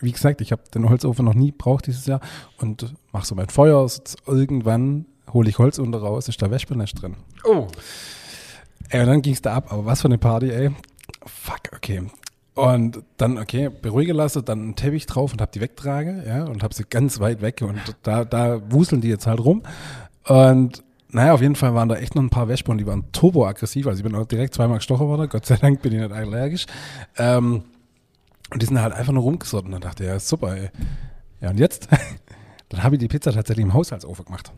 wie 0.00 0.12
gesagt, 0.12 0.40
ich 0.40 0.52
habe 0.52 0.62
den 0.74 0.88
Holzofen 0.88 1.26
noch 1.26 1.34
nie 1.34 1.50
gebraucht 1.50 1.86
dieses 1.86 2.06
Jahr 2.06 2.20
und 2.58 2.94
mache 3.12 3.26
so 3.26 3.34
mein 3.34 3.48
Feuer. 3.48 3.86
Irgendwann 4.26 5.04
hole 5.32 5.48
ich 5.48 5.58
Holz 5.58 5.78
unter 5.78 5.98
raus, 5.98 6.28
ist 6.28 6.40
da 6.40 6.50
Wespennest 6.50 7.02
drin. 7.02 7.16
Oh. 7.44 7.66
Ey, 8.88 9.00
und 9.00 9.06
dann 9.06 9.22
ging's 9.22 9.42
da 9.42 9.54
ab, 9.54 9.72
aber 9.72 9.84
was 9.84 10.00
für 10.00 10.08
eine 10.08 10.18
Party, 10.18 10.50
ey. 10.50 10.70
Fuck, 11.26 11.70
okay. 11.74 12.02
Und 12.54 13.02
dann, 13.16 13.38
okay, 13.38 13.70
beruhige 13.70 14.12
lasse, 14.12 14.42
dann 14.42 14.60
einen 14.60 14.76
Teppich 14.76 15.06
drauf 15.06 15.32
und 15.32 15.40
hab 15.40 15.52
die 15.52 15.60
wegtrage, 15.60 16.22
ja, 16.26 16.44
und 16.44 16.62
hab 16.62 16.74
sie 16.74 16.84
ganz 16.84 17.18
weit 17.18 17.40
weg 17.40 17.62
und 17.62 17.80
da, 18.02 18.24
da 18.24 18.60
wuseln 18.70 19.00
die 19.00 19.08
jetzt 19.08 19.26
halt 19.26 19.40
rum. 19.40 19.62
Und 20.26 20.84
naja, 21.12 21.34
auf 21.34 21.42
jeden 21.42 21.56
Fall 21.56 21.74
waren 21.74 21.88
da 21.88 21.96
echt 21.96 22.14
noch 22.14 22.22
ein 22.22 22.30
paar 22.30 22.48
Wespen 22.48 22.78
die 22.78 22.86
waren 22.86 23.10
turboaggressiv. 23.12 23.86
Also 23.86 23.98
ich 23.98 24.04
bin 24.04 24.14
auch 24.14 24.26
direkt 24.26 24.54
zweimal 24.54 24.78
gestochen 24.78 25.06
worden. 25.06 25.28
Gott 25.28 25.46
sei 25.46 25.56
Dank 25.56 25.82
bin 25.82 25.92
ich 25.92 26.00
nicht 26.00 26.12
allergisch. 26.12 26.66
Ähm, 27.18 27.64
und 28.50 28.62
die 28.62 28.66
sind 28.66 28.80
halt 28.80 28.94
einfach 28.94 29.12
nur 29.12 29.22
rumgesorgt 29.22 29.66
und 29.66 29.72
dann 29.72 29.80
dachte 29.80 30.04
ich, 30.04 30.08
ja, 30.08 30.18
super, 30.18 30.56
ey. 30.56 30.70
Ja, 31.40 31.50
und 31.50 31.58
jetzt? 31.58 31.88
dann 32.70 32.82
habe 32.82 32.96
ich 32.96 33.00
die 33.00 33.08
Pizza 33.08 33.32
tatsächlich 33.32 33.64
im 33.64 33.74
Haushaltsofen 33.74 34.24
gemacht. 34.24 34.52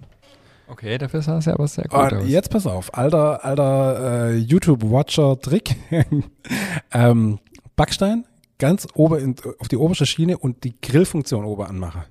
Okay, 0.66 0.96
dafür 0.96 1.22
sah 1.22 1.38
es 1.38 1.44
ja 1.44 1.54
aber 1.54 1.68
sehr 1.68 1.84
gut 1.84 2.12
Und 2.12 2.14
aus. 2.20 2.28
jetzt 2.28 2.50
pass 2.50 2.66
auf, 2.66 2.96
alter, 2.96 3.44
alter 3.44 4.30
äh, 4.30 4.36
YouTube-Watcher-Trick. 4.36 5.76
ähm, 6.92 7.38
Backstein, 7.76 8.24
ganz 8.58 8.86
oben 8.94 9.18
in, 9.18 9.36
auf 9.58 9.68
die 9.68 9.76
oberste 9.76 10.06
Schiene 10.06 10.38
und 10.38 10.64
die 10.64 10.80
Grillfunktion 10.80 11.44
oben 11.44 11.64
anmachen. 11.64 12.04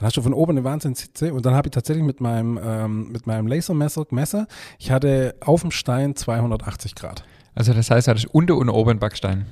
Dann 0.00 0.06
hast 0.06 0.16
du 0.16 0.22
von 0.22 0.32
oben 0.32 0.52
eine 0.52 0.64
Wahnsinnshitze 0.64 1.34
und 1.34 1.44
dann 1.44 1.52
habe 1.54 1.68
ich 1.68 1.72
tatsächlich 1.72 2.04
mit 2.06 2.22
meinem, 2.22 2.58
ähm, 2.62 3.12
mit 3.12 3.26
meinem 3.26 3.46
Lasermesser 3.46 4.06
gemessen. 4.06 4.46
Ich 4.78 4.90
hatte 4.90 5.34
auf 5.40 5.60
dem 5.60 5.70
Stein 5.70 6.16
280 6.16 6.94
Grad. 6.94 7.22
Also 7.54 7.74
das 7.74 7.90
heißt, 7.90 8.06
du 8.06 8.10
hattest 8.12 8.26
unter 8.34 8.56
und 8.56 8.70
oben 8.70 8.90
einen 8.92 8.98
Backstein. 8.98 9.44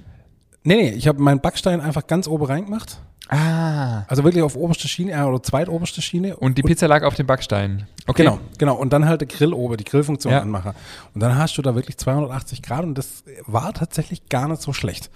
Nee, 0.65 0.77
nee, 0.77 0.91
ich 0.91 1.07
habe 1.07 1.21
meinen 1.21 1.41
Backstein 1.41 1.83
einfach 1.83 2.07
ganz 2.07 2.27
oben 2.27 2.47
reingemacht. 2.47 2.99
Ah. 3.29 4.05
Also 4.09 4.25
wirklich 4.25 4.43
auf 4.43 4.57
oberste 4.57 4.89
Schiene 4.89 5.13
äh, 5.13 5.21
oder 5.21 5.43
zweitoberste 5.43 6.01
Schiene. 6.01 6.35
Und 6.35 6.57
die 6.57 6.63
Pizza 6.63 6.89
lag 6.89 7.03
auf 7.03 7.15
dem 7.15 7.27
Backstein. 7.27 7.87
Okay. 8.07 8.23
Genau, 8.25 8.39
genau. 8.57 8.75
Und 8.77 8.91
dann 8.95 9.05
halt 9.07 9.21
der 9.21 9.29
Grill 9.29 9.53
oben, 9.53 9.77
die 9.77 9.85
Grillfunktion 9.85 10.33
Ja. 10.33 10.41
anmachen. 10.41 10.73
Und 11.15 11.21
dann 11.21 11.37
hast 11.37 11.59
du 11.59 11.63
da 11.63 11.75
wirklich 11.75 11.99
280 11.99 12.63
Grad 12.63 12.85
und 12.85 12.97
das 12.97 13.25
war 13.47 13.75
tatsächlich 13.75 14.31
gar 14.31 14.49
nicht 14.49 14.63
so 14.63 14.73
schlecht. 14.73 15.11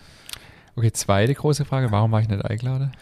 Okay, 0.74 0.90
zweite 0.92 1.34
große 1.34 1.66
Frage, 1.66 1.92
warum 1.92 2.12
war 2.12 2.20
ich 2.20 2.28
nicht 2.28 2.44
eingeladen? 2.44 2.92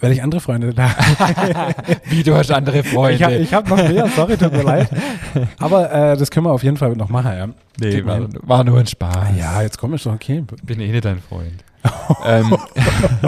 Weil 0.00 0.12
ich 0.12 0.22
andere 0.22 0.40
Freunde 0.40 0.72
da 0.72 0.88
Wie, 2.04 2.22
du 2.22 2.34
hast 2.34 2.50
andere 2.50 2.82
Freunde? 2.82 3.36
Ich 3.38 3.52
habe 3.52 3.68
hab 3.68 3.76
noch 3.76 3.88
mehr, 3.88 4.08
sorry, 4.08 4.36
tut 4.36 4.52
mir 4.52 4.62
leid. 4.62 4.88
Aber 5.58 5.92
äh, 5.92 6.16
das 6.16 6.30
können 6.30 6.46
wir 6.46 6.52
auf 6.52 6.62
jeden 6.62 6.76
Fall 6.78 6.96
noch 6.96 7.10
machen, 7.10 7.32
ja. 7.36 7.48
nee, 7.78 8.04
war, 8.04 8.28
war 8.42 8.64
nur 8.64 8.78
ein 8.78 8.86
Spaß. 8.86 9.36
Ja, 9.36 9.60
jetzt 9.60 9.76
komm 9.76 9.94
ich 9.94 10.02
schon, 10.02 10.14
okay. 10.14 10.42
Bin 10.62 10.80
eh 10.80 10.90
nicht 10.90 11.04
dein 11.04 11.20
Freund. 11.20 11.64
ähm, 12.26 12.56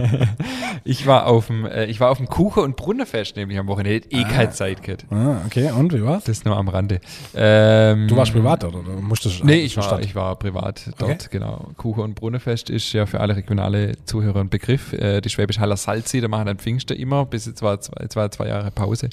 ich 0.85 1.07
war 1.07 1.27
auf 1.27 1.47
dem, 1.47 1.65
äh, 1.67 1.87
ich 1.87 2.01
war 2.01 2.11
auf 2.11 2.19
dem 2.19 2.27
Kuchen- 2.29 2.63
und 2.65 2.77
Brunnenfest 2.77 3.37
nämlich 3.37 3.59
am 3.59 3.67
Wochenende. 3.69 4.07
Eh 4.11 4.25
keine 4.25 4.51
Zeit 4.51 4.83
gehabt. 4.83 5.07
Ah, 5.11 5.37
okay, 5.47 5.71
und 5.71 5.93
wie 5.93 6.03
war's? 6.05 6.25
Das 6.25 6.45
nur 6.45 6.57
am 6.57 6.69
Rande. 6.69 7.01
Ähm, 7.35 8.09
Du 8.09 8.17
warst 8.17 8.33
privat 8.33 8.65
oder, 8.65 8.81
oder 8.81 8.93
musstest 9.01 9.41
du 9.41 9.47
Nee, 9.47 9.61
ich 9.61 9.77
war, 9.77 9.85
Stadt? 9.85 10.05
ich 10.05 10.15
war 10.15 10.37
privat 10.37 10.91
dort, 10.99 11.11
Okay. 11.11 11.29
genau. 11.31 11.69
Kuchen- 11.77 12.03
und 12.03 12.15
Brunnenfest 12.15 12.71
ist 12.71 12.93
ja 12.93 13.07
für 13.07 13.21
alle 13.21 13.37
regionale 13.37 13.93
Zuhörer 14.05 14.41
ein 14.41 14.49
Begriff. 14.51 14.93
Äh, 14.93 15.21
die 15.21 15.29
Schwäbisch 15.31 15.59
Haller 15.59 15.77
Salzsieder 15.77 16.29
machen 16.29 16.49
an 16.49 16.59
Pfingsten 16.59 16.97
immer, 16.97 17.27
bis 17.27 17.47
jetzt 17.47 17.63
war 17.63 17.81
zwei, 17.81 18.03
jetzt 18.03 18.17
war 18.17 18.31
zwei 18.31 18.49
Jahre 18.49 18.71
Pause. 18.71 19.11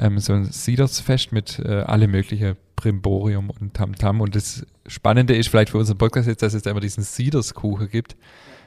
Ähm, 0.00 0.18
so 0.18 0.32
ein 0.32 0.46
Siedersfest 0.46 1.32
mit 1.32 1.58
äh, 1.58 1.82
alle 1.82 2.08
mögliche 2.08 2.56
Brimborium 2.76 3.50
und 3.50 3.74
Tamtam. 3.74 4.22
Und 4.22 4.34
das 4.34 4.64
Spannende 4.86 5.36
ist 5.36 5.48
vielleicht 5.48 5.70
für 5.70 5.78
unseren 5.78 5.98
Podcast 5.98 6.26
jetzt, 6.26 6.42
dass 6.42 6.54
es 6.54 6.62
da 6.62 6.70
immer 6.70 6.80
diesen 6.80 7.02
Siederskuchen 7.04 7.90
gibt. 7.90 8.16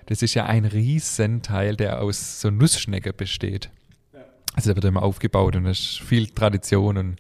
Das 0.08 0.22
ist 0.22 0.34
ja 0.36 0.46
ein 0.46 0.66
Riesenteil, 0.66 1.76
der 1.76 2.02
aus 2.02 2.42
so 2.42 2.50
Nussschnecke 2.52 3.14
besteht. 3.14 3.70
Also 4.54 4.70
der 4.70 4.76
wird 4.76 4.86
immer 4.86 5.04
aufgebaut 5.04 5.56
und 5.56 5.66
das 5.66 5.80
ist 5.80 6.00
viel 6.02 6.28
Tradition 6.28 6.98
und 6.98 7.16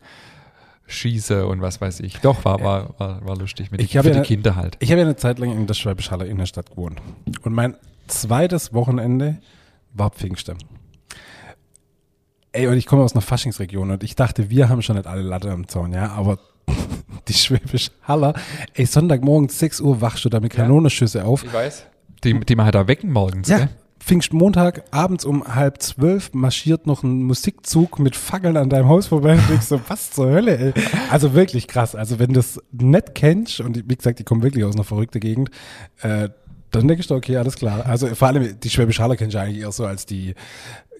Schieße 0.87 1.47
und 1.47 1.61
was 1.61 1.81
weiß 1.81 1.99
ich. 2.01 2.19
Doch, 2.19 2.45
war, 2.45 2.61
war, 2.61 2.99
war, 2.99 3.25
war 3.25 3.35
lustig 3.35 3.71
mit 3.71 3.81
Ich 3.81 3.89
die, 3.91 3.99
für 3.99 4.09
ja- 4.09 4.19
die 4.19 4.21
Kinder 4.21 4.55
halt. 4.55 4.77
Ich 4.79 4.91
habe 4.91 5.01
ja 5.01 5.05
eine 5.07 5.15
Zeit 5.15 5.39
lang 5.39 5.51
in 5.51 5.65
der 5.67 5.73
Schwäbisch 5.73 6.11
Haller 6.11 6.27
Innenstadt 6.27 6.69
gewohnt. 6.69 7.01
Und 7.41 7.53
mein 7.53 7.75
zweites 8.07 8.71
Wochenende 8.73 9.37
war 9.93 10.11
Pfingsten. 10.11 10.57
Ey, 12.51 12.67
und 12.67 12.77
ich 12.77 12.85
komme 12.85 13.03
aus 13.03 13.13
einer 13.13 13.21
Faschingsregion 13.21 13.91
und 13.91 14.03
ich 14.03 14.15
dachte, 14.15 14.49
wir 14.49 14.69
haben 14.69 14.81
schon 14.81 14.95
nicht 14.95 15.07
alle 15.07 15.23
Latte 15.23 15.51
am 15.51 15.67
Zaun, 15.67 15.91
ja, 15.91 16.11
aber 16.11 16.39
die 17.27 17.33
Schwäbisch 17.33 17.89
Haller, 18.03 18.33
ey, 18.75 18.85
Sonntagmorgen 18.85 19.49
6 19.49 19.81
Uhr 19.81 19.99
wachst 19.99 20.23
du 20.23 20.29
da 20.29 20.39
mit 20.39 20.53
Kanonenschüsse 20.53 21.25
auf. 21.25 21.43
Ich 21.43 21.51
weiß. 21.51 21.85
Die, 22.25 22.39
die 22.39 22.55
man 22.55 22.65
halt 22.65 22.75
da 22.75 22.87
wecken 22.87 23.11
morgens, 23.11 23.47
Ja, 23.47 23.57
gell? 23.59 23.69
Pfingstmontag, 23.99 24.83
abends 24.91 25.25
um 25.25 25.55
halb 25.55 25.81
zwölf 25.81 26.31
marschiert 26.33 26.85
noch 26.85 27.01
ein 27.01 27.23
Musikzug 27.23 27.97
mit 27.97 28.15
Fackeln 28.15 28.55
an 28.55 28.69
deinem 28.69 28.87
Haus 28.87 29.07
vorbei 29.07 29.33
und 29.33 29.49
denkst 29.49 29.65
so, 29.65 29.81
was 29.87 30.11
zur 30.11 30.27
Hölle, 30.27 30.57
ey. 30.59 30.73
Also 31.09 31.33
wirklich 31.33 31.67
krass. 31.67 31.95
Also 31.95 32.19
wenn 32.19 32.27
du 32.27 32.35
das 32.35 32.59
nicht 32.71 33.15
kennst, 33.15 33.61
und 33.61 33.89
wie 33.89 33.95
gesagt, 33.95 34.19
ich 34.19 34.25
komme 34.25 34.43
wirklich 34.43 34.63
aus 34.63 34.75
einer 34.75 34.83
verrückten 34.83 35.19
Gegend, 35.19 35.49
äh, 36.01 36.29
dann 36.69 36.87
denkst 36.87 37.07
du, 37.07 37.15
okay, 37.15 37.37
alles 37.37 37.55
klar. 37.55 37.85
Also 37.85 38.13
vor 38.13 38.27
allem 38.27 38.59
die 38.59 38.69
Schwäbisch 38.69 38.99
Haller 38.99 39.15
kennst 39.15 39.33
du 39.33 39.39
eigentlich 39.39 39.61
eher 39.61 39.71
so 39.71 39.85
als 39.85 40.05
die 40.05 40.35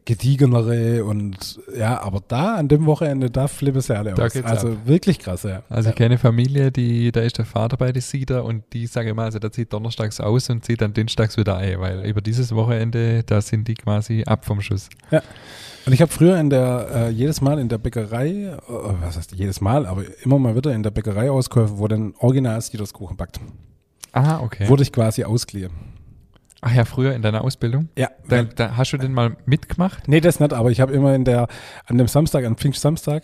gediegenere 0.05 1.03
und 1.03 1.59
ja, 1.75 1.99
aber 2.01 2.21
da 2.27 2.55
an 2.55 2.67
dem 2.67 2.85
Wochenende, 2.85 3.31
da 3.31 3.47
flippen 3.47 3.81
sie 3.81 3.97
alle 3.97 4.13
Da 4.13 4.25
aus. 4.25 4.35
Also 4.43 4.69
ab. 4.69 4.77
wirklich 4.85 5.17
krass, 5.19 5.43
ja. 5.43 5.63
Also 5.67 5.87
ja. 5.87 5.89
ich 5.89 5.95
kenne 5.95 6.17
Familie, 6.19 6.71
die, 6.71 7.11
da 7.11 7.21
ist 7.21 7.39
der 7.39 7.45
Vater 7.45 7.75
bei 7.75 7.91
der 7.91 8.01
Sieder 8.01 8.45
und 8.45 8.63
die 8.73 8.85
sagen 8.85 9.09
immer, 9.09 9.23
also 9.23 9.39
der 9.39 9.51
zieht 9.51 9.73
donnerstags 9.73 10.19
aus 10.19 10.49
und 10.49 10.63
zieht 10.63 10.81
dann 10.81 10.93
dienstags 10.93 11.37
wieder 11.37 11.57
ein, 11.57 11.79
weil 11.79 12.05
über 12.05 12.21
dieses 12.21 12.53
Wochenende, 12.53 13.23
da 13.23 13.41
sind 13.41 13.67
die 13.67 13.73
quasi 13.73 14.23
ab 14.23 14.45
vom 14.45 14.61
Schuss. 14.61 14.89
Und 15.85 15.93
ich 15.93 16.01
habe 16.01 16.11
früher 16.11 16.39
in 16.39 16.49
der, 16.49 16.87
äh, 16.93 17.09
jedes 17.09 17.41
Mal 17.41 17.59
in 17.59 17.69
der 17.69 17.79
Bäckerei, 17.79 18.29
äh, 18.29 18.57
was 19.01 19.17
heißt 19.17 19.33
jedes 19.33 19.59
Mal, 19.59 19.85
aber 19.85 20.03
immer 20.23 20.37
mal 20.37 20.55
wieder 20.55 20.73
in 20.73 20.83
der 20.83 20.91
Bäckerei 20.91 21.31
auskäufe, 21.31 21.77
wo 21.77 21.87
dann 21.87 22.13
original 22.19 22.59
Kuchen 22.93 23.17
backt. 23.17 23.39
Ah, 24.11 24.39
okay. 24.39 24.69
Wurde 24.69 24.83
ich 24.83 24.91
quasi 24.91 25.23
ausgeliehen. 25.23 25.94
Ach 26.67 26.73
ja, 26.73 26.84
früher 26.84 27.13
in 27.13 27.21
deiner 27.21 27.43
Ausbildung? 27.43 27.89
Ja. 27.95 28.10
Da, 28.28 28.41
da 28.41 28.75
hast 28.75 28.91
du 28.91 28.97
den 28.97 29.13
mal 29.13 29.38
mitgemacht? 29.45 30.08
nee, 30.08 30.19
das 30.19 30.39
nicht, 30.39 30.51
aber 30.51 30.71
ich 30.71 30.82
habe 30.82 30.93
immer 30.93 31.13
in 31.13 31.23
der, 31.23 31.47
an 31.86 31.99
dem 31.99 32.08
Samstag, 32.08 32.43
an 32.43 32.56
Pfingstsamstag, 32.56 33.21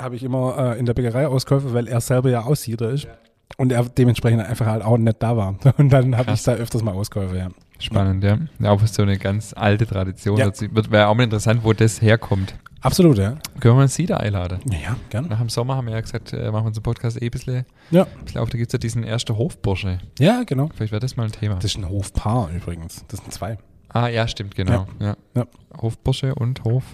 habe 0.00 0.14
ich 0.14 0.22
immer 0.22 0.56
äh, 0.56 0.78
in 0.78 0.86
der 0.86 0.94
Bäckerei 0.94 1.26
auskäufe, 1.26 1.74
weil 1.74 1.88
er 1.88 2.00
selber 2.00 2.30
ja 2.30 2.42
Aussiedler 2.42 2.90
ist. 2.90 3.08
Und 3.56 3.72
er 3.72 3.84
dementsprechend 3.84 4.42
einfach 4.42 4.66
halt 4.66 4.84
auch 4.84 4.96
nicht 4.96 5.20
da 5.20 5.36
war. 5.36 5.56
Und 5.78 5.90
dann 5.90 6.16
habe 6.16 6.30
ich 6.32 6.44
da 6.44 6.52
öfters 6.52 6.84
mal 6.84 6.92
Auskäufe, 6.92 7.36
ja. 7.36 7.48
Spannend, 7.80 8.22
ja. 8.22 8.38
ja. 8.60 8.70
Auch 8.70 8.86
so 8.86 9.02
eine 9.02 9.18
ganz 9.18 9.52
alte 9.52 9.84
Tradition. 9.84 10.38
Ja. 10.38 10.46
Wird 10.46 10.92
wäre 10.92 11.08
auch 11.08 11.14
mal 11.16 11.24
interessant, 11.24 11.64
wo 11.64 11.72
das 11.72 12.00
herkommt. 12.00 12.54
Absolut, 12.84 13.16
ja. 13.18 13.36
Können 13.60 13.76
wir 13.76 13.80
einen 13.80 13.88
Sieder 13.88 14.20
einladen? 14.20 14.60
Ja, 14.70 14.96
gern. 15.08 15.26
Nach 15.28 15.38
dem 15.38 15.48
Sommer 15.48 15.76
haben 15.76 15.86
wir 15.86 15.94
ja 15.94 16.00
gesagt, 16.00 16.32
äh, 16.34 16.50
machen 16.50 16.64
wir 16.64 16.68
unseren 16.68 16.82
Podcast 16.82 17.20
eh 17.20 17.24
ein 17.24 17.30
bisschen, 17.30 17.64
Ja. 17.90 18.04
bisschen 18.24 18.40
auf. 18.40 18.50
Da 18.50 18.58
gibt 18.58 18.68
es 18.68 18.72
ja 18.74 18.78
diesen 18.78 19.04
ersten 19.04 19.36
Hofbursche. 19.36 19.98
Ja, 20.18 20.42
genau. 20.44 20.68
Vielleicht 20.74 20.92
wäre 20.92 21.00
das 21.00 21.16
mal 21.16 21.24
ein 21.24 21.32
Thema. 21.32 21.54
Das 21.56 21.64
ist 21.64 21.78
ein 21.78 21.88
Hofpaar 21.88 22.50
übrigens. 22.50 23.04
Das 23.08 23.20
sind 23.20 23.32
zwei. 23.32 23.58
ah, 23.88 24.08
ja, 24.08 24.28
stimmt, 24.28 24.54
genau. 24.54 24.86
Ja. 25.00 25.16
Ja. 25.34 25.46
Hofbursche 25.80 26.34
und 26.34 26.62
Hof, 26.64 26.84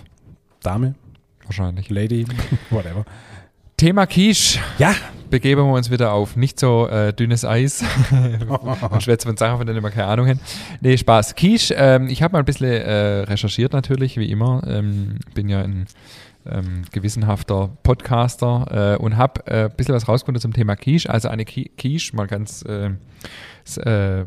Dame, 0.62 0.94
wahrscheinlich. 1.44 1.90
Lady, 1.90 2.24
whatever. 2.70 3.04
Thema 3.80 4.06
Quiche. 4.06 4.58
Ja. 4.78 4.94
Begeben 5.30 5.62
wir 5.62 5.72
uns 5.72 5.90
wieder 5.90 6.12
auf 6.12 6.36
nicht 6.36 6.60
so 6.60 6.86
äh, 6.88 7.14
dünnes 7.14 7.46
Eis 7.46 7.82
und 8.90 9.02
schwätzen 9.02 9.28
von 9.28 9.38
Sachen, 9.38 9.56
von 9.56 9.66
denen 9.66 9.82
wir 9.82 9.88
keine 9.90 10.08
Ahnung 10.08 10.28
haben. 10.28 10.38
Nee, 10.82 10.98
Spaß. 10.98 11.34
Quiche, 11.34 11.72
ähm, 11.78 12.08
ich 12.08 12.22
habe 12.22 12.32
mal 12.32 12.40
ein 12.40 12.44
bisschen 12.44 12.66
äh, 12.72 13.20
recherchiert 13.20 13.72
natürlich, 13.72 14.18
wie 14.18 14.30
immer. 14.30 14.62
Ähm, 14.66 15.14
bin 15.32 15.48
ja 15.48 15.62
ein 15.62 15.86
ähm, 16.44 16.82
gewissenhafter 16.92 17.70
Podcaster 17.82 18.96
äh, 18.98 19.02
und 19.02 19.16
habe 19.16 19.46
äh, 19.46 19.64
ein 19.64 19.70
bisschen 19.74 19.94
was 19.94 20.06
rausgefunden 20.08 20.42
zum 20.42 20.52
Thema 20.52 20.76
Quiche. 20.76 21.08
Also 21.08 21.28
eine 21.28 21.44
Qui- 21.44 21.70
Quiche, 21.78 22.14
mal 22.14 22.26
ganz 22.26 22.62
äh, 22.68 22.90
äh, 23.80 24.26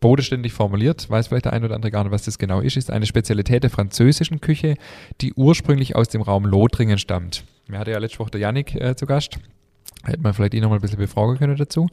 bodenständig 0.00 0.52
formuliert, 0.52 1.08
weiß 1.08 1.28
vielleicht 1.28 1.44
der 1.44 1.52
ein 1.52 1.62
oder 1.62 1.76
andere 1.76 1.92
gar 1.92 2.02
nicht, 2.02 2.10
was 2.12 2.24
das 2.24 2.36
genau 2.36 2.58
ist, 2.58 2.76
ist 2.76 2.90
eine 2.90 3.06
Spezialität 3.06 3.62
der 3.62 3.70
französischen 3.70 4.40
Küche, 4.40 4.74
die 5.20 5.34
ursprünglich 5.34 5.94
aus 5.94 6.08
dem 6.08 6.22
Raum 6.22 6.44
Lothringen 6.44 6.98
stammt. 6.98 7.44
Wir 7.68 7.78
hatten 7.78 7.90
ja 7.90 7.98
letzte 7.98 8.18
Woche 8.20 8.30
der 8.30 8.40
Yannick 8.40 8.74
äh, 8.74 8.96
zu 8.96 9.06
Gast. 9.06 9.38
Hätte 10.04 10.20
man 10.20 10.32
vielleicht 10.32 10.54
ihn 10.54 10.62
noch 10.62 10.70
mal 10.70 10.76
ein 10.76 10.80
bisschen 10.80 10.98
befragen 10.98 11.36
können 11.36 11.56
dazu. 11.56 11.88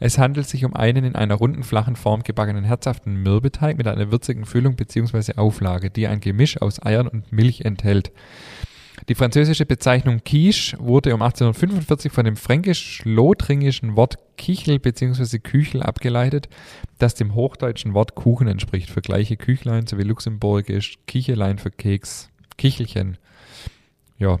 Es 0.00 0.18
handelt 0.18 0.46
sich 0.46 0.64
um 0.64 0.74
einen 0.74 1.04
in 1.04 1.14
einer 1.14 1.34
runden, 1.34 1.62
flachen 1.62 1.96
Form 1.96 2.22
gebackenen, 2.22 2.64
herzhaften 2.64 3.14
Mürbeteig 3.14 3.76
mit 3.76 3.86
einer 3.86 4.10
würzigen 4.10 4.46
Füllung 4.46 4.76
bzw. 4.76 5.34
Auflage, 5.36 5.90
die 5.90 6.06
ein 6.06 6.20
Gemisch 6.20 6.60
aus 6.62 6.82
Eiern 6.84 7.08
und 7.08 7.30
Milch 7.30 7.62
enthält. 7.62 8.10
Die 9.08 9.14
französische 9.14 9.66
Bezeichnung 9.66 10.22
Quiche 10.24 10.76
wurde 10.80 11.14
um 11.14 11.22
1845 11.22 12.10
von 12.10 12.24
dem 12.24 12.36
fränkisch-lothringischen 12.36 13.96
Wort 13.96 14.16
Kichel 14.36 14.78
bzw. 14.78 15.38
Küchel 15.38 15.82
abgeleitet, 15.82 16.48
das 16.98 17.14
dem 17.14 17.34
hochdeutschen 17.34 17.94
Wort 17.94 18.14
Kuchen 18.14 18.48
entspricht, 18.48 18.90
für 18.90 19.02
gleiche 19.02 19.36
Küchlein 19.36 19.86
sowie 19.86 20.02
luxemburgisch 20.02 20.98
Kichelein 21.06 21.58
für 21.58 21.70
Keks, 21.70 22.30
Kichelchen. 22.56 23.18
Ja, 24.20 24.38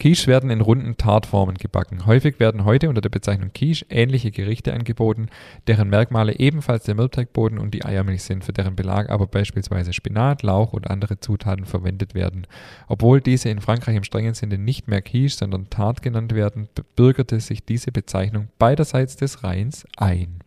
Quiche 0.00 0.26
werden 0.26 0.50
in 0.50 0.60
runden 0.60 0.96
Tartformen 0.96 1.54
gebacken. 1.54 2.04
Häufig 2.04 2.40
werden 2.40 2.64
heute 2.64 2.88
unter 2.88 3.00
der 3.00 3.10
Bezeichnung 3.10 3.52
Quiche 3.52 3.86
ähnliche 3.88 4.32
Gerichte 4.32 4.74
angeboten, 4.74 5.28
deren 5.68 5.88
Merkmale 5.88 6.40
ebenfalls 6.40 6.82
der 6.82 6.96
Mürbteigboden 6.96 7.58
und 7.60 7.72
die 7.72 7.84
Eiermilch 7.84 8.24
sind, 8.24 8.44
für 8.44 8.52
deren 8.52 8.74
Belag 8.74 9.08
aber 9.08 9.28
beispielsweise 9.28 9.92
Spinat, 9.92 10.42
Lauch 10.42 10.72
und 10.72 10.90
andere 10.90 11.20
Zutaten 11.20 11.64
verwendet 11.64 12.14
werden. 12.14 12.48
Obwohl 12.88 13.20
diese 13.20 13.50
in 13.50 13.60
Frankreich 13.60 13.94
im 13.94 14.02
strengen 14.02 14.34
Sinne 14.34 14.58
nicht 14.58 14.88
mehr 14.88 15.00
Quiche, 15.00 15.36
sondern 15.36 15.70
Tart 15.70 16.02
genannt 16.02 16.34
werden, 16.34 16.68
bürgerte 16.96 17.38
sich 17.38 17.64
diese 17.64 17.92
Bezeichnung 17.92 18.48
beiderseits 18.58 19.14
des 19.14 19.44
Rheins 19.44 19.86
ein. 19.96 20.40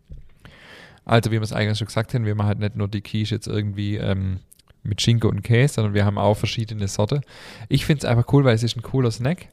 Also, 1.06 1.32
wie 1.32 1.36
wir 1.36 1.42
es 1.42 1.54
eigentlich 1.54 1.78
schon 1.78 1.88
gesagt 1.88 2.14
haben, 2.14 2.26
wir 2.26 2.36
machen 2.36 2.48
halt 2.50 2.60
nicht 2.60 2.76
nur 2.76 2.90
die 2.90 3.02
Quiche 3.02 3.36
jetzt 3.36 3.48
irgendwie 3.48 3.96
ähm, 3.96 4.40
mit 4.84 5.02
Schinken 5.02 5.30
und 5.30 5.42
Käse, 5.42 5.76
sondern 5.76 5.94
wir 5.94 6.06
haben 6.06 6.18
auch 6.18 6.36
verschiedene 6.36 6.88
Sorte. 6.88 7.22
Ich 7.70 7.86
finde 7.86 8.00
es 8.00 8.06
einfach 8.06 8.32
cool, 8.34 8.44
weil 8.44 8.56
es 8.56 8.64
ist 8.64 8.76
ein 8.76 8.82
cooler 8.82 9.12
Snack. 9.12 9.48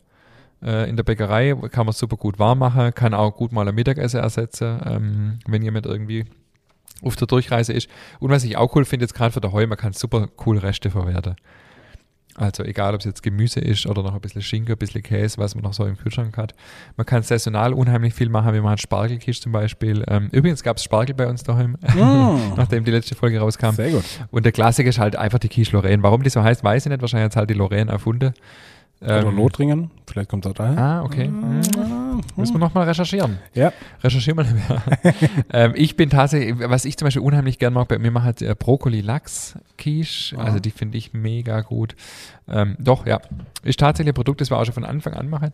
Äh, 0.63 0.89
in 0.89 0.97
der 0.97 1.05
Bäckerei 1.05 1.55
kann 1.71 1.87
man 1.87 1.93
super 1.93 2.17
gut 2.17 2.39
warm 2.39 2.59
machen, 2.59 2.93
kann 2.95 3.15
auch 3.15 3.35
gut 3.35 3.53
mal 3.53 3.67
ein 3.67 3.75
Mittagessen 3.75 4.21
ersetzen, 4.21 4.81
ähm, 4.85 5.39
wenn 5.47 5.63
jemand 5.63 5.87
irgendwie 5.87 6.27
auf 7.03 7.17
der 7.17 7.27
Durchreise 7.27 7.73
ist. 7.73 7.89
Und 8.19 8.31
was 8.31 8.45
ich 8.45 8.57
auch 8.57 8.75
cool 8.75 8.85
finde, 8.85 9.05
jetzt 9.05 9.15
gerade 9.15 9.33
für 9.33 9.41
daheim, 9.41 9.69
man 9.69 9.79
kann 9.79 9.93
super 9.93 10.29
cool 10.45 10.59
Reste 10.59 10.91
verwerten. 10.91 11.37
Also 12.41 12.65
egal, 12.65 12.95
ob 12.95 13.01
es 13.01 13.07
jetzt 13.07 13.23
Gemüse 13.23 13.61
ist 13.61 13.87
oder 13.87 14.03
noch 14.03 14.15
ein 14.15 14.21
bisschen 14.21 14.43
Schinken, 14.43 14.73
ein 14.73 14.79
bisschen 14.79 15.03
Käse, 15.03 15.39
was 15.39 15.55
man 15.55 15.65
noch 15.65 15.75
so 15.75 15.85
im 15.85 15.97
Kühlschrank 15.97 16.37
hat. 16.37 16.55
Man 16.97 17.07
kann 17.07 17.23
saisonal 17.23 17.75
unheimlich 17.75 18.15
viel 18.15 18.29
machen, 18.29 18.55
wie 18.55 18.61
man 18.61 18.73
hat 18.73 18.81
Spargelkisch 18.81 19.41
zum 19.41 19.53
Beispiel. 19.53 20.05
Ähm, 20.09 20.29
übrigens 20.33 20.63
gab 20.63 20.79
es 20.79 20.85
Spargel 20.85 21.15
bei 21.15 21.27
uns 21.27 21.43
daheim, 21.43 21.73
mm. 21.83 22.55
nachdem 22.57 22.85
die 22.85 22.91
letzte 22.91 23.15
Folge 23.15 23.41
rauskam. 23.41 23.73
Sehr 23.73 23.91
gut. 23.91 24.05
Und 24.31 24.45
der 24.45 24.53
Klassiker 24.53 24.89
ist 24.89 24.99
halt 24.99 25.17
einfach 25.17 25.39
die 25.39 25.49
Quiche 25.49 25.73
Lorraine. 25.73 26.03
Warum 26.03 26.23
die 26.23 26.31
so 26.31 26.43
heißt, 26.43 26.65
weiß 26.65 26.87
ich 26.87 26.91
nicht. 26.91 27.03
Wahrscheinlich 27.03 27.27
hat 27.27 27.37
halt 27.37 27.51
die 27.51 27.55
Lorraine 27.55 27.91
erfunden. 27.91 28.33
Oder 29.03 29.27
ähm, 29.27 29.37
Lothringen, 29.37 29.91
vielleicht 30.07 30.29
kommt 30.29 30.45
es 30.45 30.51
auch 30.51 30.55
daher. 30.55 30.79
Ah, 30.79 31.03
okay. 31.03 31.29
Mhm. 31.29 31.61
Müssen 32.37 32.55
wir 32.55 32.59
nochmal 32.59 32.87
recherchieren. 32.87 33.39
Ja. 33.55 33.73
Recherchieren 34.03 34.39
wir 34.39 34.45
mehr. 34.53 34.83
ähm, 35.53 35.73
ich 35.75 35.97
bin 35.97 36.11
tatsächlich, 36.11 36.59
was 36.59 36.85
ich 36.85 36.97
zum 36.97 37.07
Beispiel 37.07 37.23
unheimlich 37.23 37.59
gern 37.59 37.73
mag, 37.73 37.89
bei 37.89 37.99
mir 37.99 38.11
macht 38.11 38.25
halt 38.25 38.43
äh, 38.43 38.55
Brokkoli-Lachs-Quiche. 38.59 40.39
Also 40.39 40.59
die 40.61 40.71
finde 40.71 40.99
ich 40.99 41.13
mega 41.13 41.61
gut. 41.61 41.95
Ähm, 42.49 42.77
doch, 42.79 43.07
ja. 43.07 43.21
Ist 43.63 43.79
tatsächlich 43.79 44.13
ein 44.13 44.15
Produkt, 44.15 44.41
das 44.41 44.51
wir 44.51 44.59
auch 44.59 44.65
schon 44.65 44.75
von 44.75 44.85
Anfang 44.85 45.15
an 45.15 45.29
machen. 45.29 45.53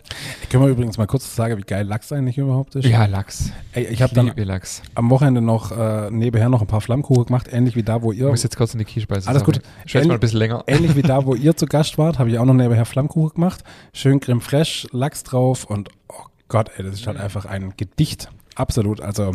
Können 0.50 0.64
wir 0.64 0.70
übrigens 0.70 0.96
mal 0.96 1.06
kurz 1.06 1.34
sagen, 1.34 1.58
wie 1.58 1.62
geil 1.62 1.86
Lachs 1.86 2.10
eigentlich 2.12 2.38
überhaupt 2.38 2.74
ist? 2.74 2.86
Ja, 2.86 3.04
Lachs. 3.06 3.52
Ey, 3.72 3.84
ich 3.84 4.00
habe 4.00 4.14
dann 4.14 4.32
Lachs. 4.34 4.82
am 4.94 5.10
Wochenende 5.10 5.42
noch 5.42 5.76
äh, 5.76 6.10
nebenher 6.10 6.48
noch 6.48 6.62
ein 6.62 6.66
paar 6.66 6.80
Flammkuchen 6.80 7.26
gemacht, 7.26 7.48
ähnlich 7.50 7.76
wie 7.76 7.82
da, 7.82 8.02
wo 8.02 8.12
ihr. 8.12 8.26
Ich 8.26 8.30
muss 8.30 8.42
jetzt 8.42 8.56
kurz 8.56 8.72
in 8.72 8.78
die 8.78 8.84
Quiche 8.84 9.06
Alles 9.26 9.44
gut. 9.44 9.60
Schätze 9.84 10.08
mal 10.08 10.14
ein 10.14 10.20
bisschen 10.20 10.38
länger. 10.38 10.64
Ähnlich 10.66 10.96
wie 10.96 11.02
da, 11.02 11.26
wo 11.26 11.34
ihr 11.36 11.56
zu 11.56 11.66
Gast 11.66 11.98
wart, 11.98 12.18
habe 12.18 12.30
ich 12.30 12.38
auch 12.38 12.44
noch 12.44 12.54
nebenher 12.54 12.86
Flammkuchen 12.86 13.34
gemacht. 13.34 13.62
Schön 13.92 14.20
Creme 14.20 14.40
Fraiche, 14.40 14.88
Lachs 14.92 15.22
drauf 15.24 15.64
und 15.64 15.90
oh 16.08 16.24
Gott, 16.48 16.70
ey, 16.76 16.84
das 16.84 16.94
ist 16.94 17.06
halt 17.06 17.18
einfach 17.18 17.44
ein 17.46 17.74
Gedicht. 17.76 18.28
Absolut. 18.54 19.00
Also 19.00 19.32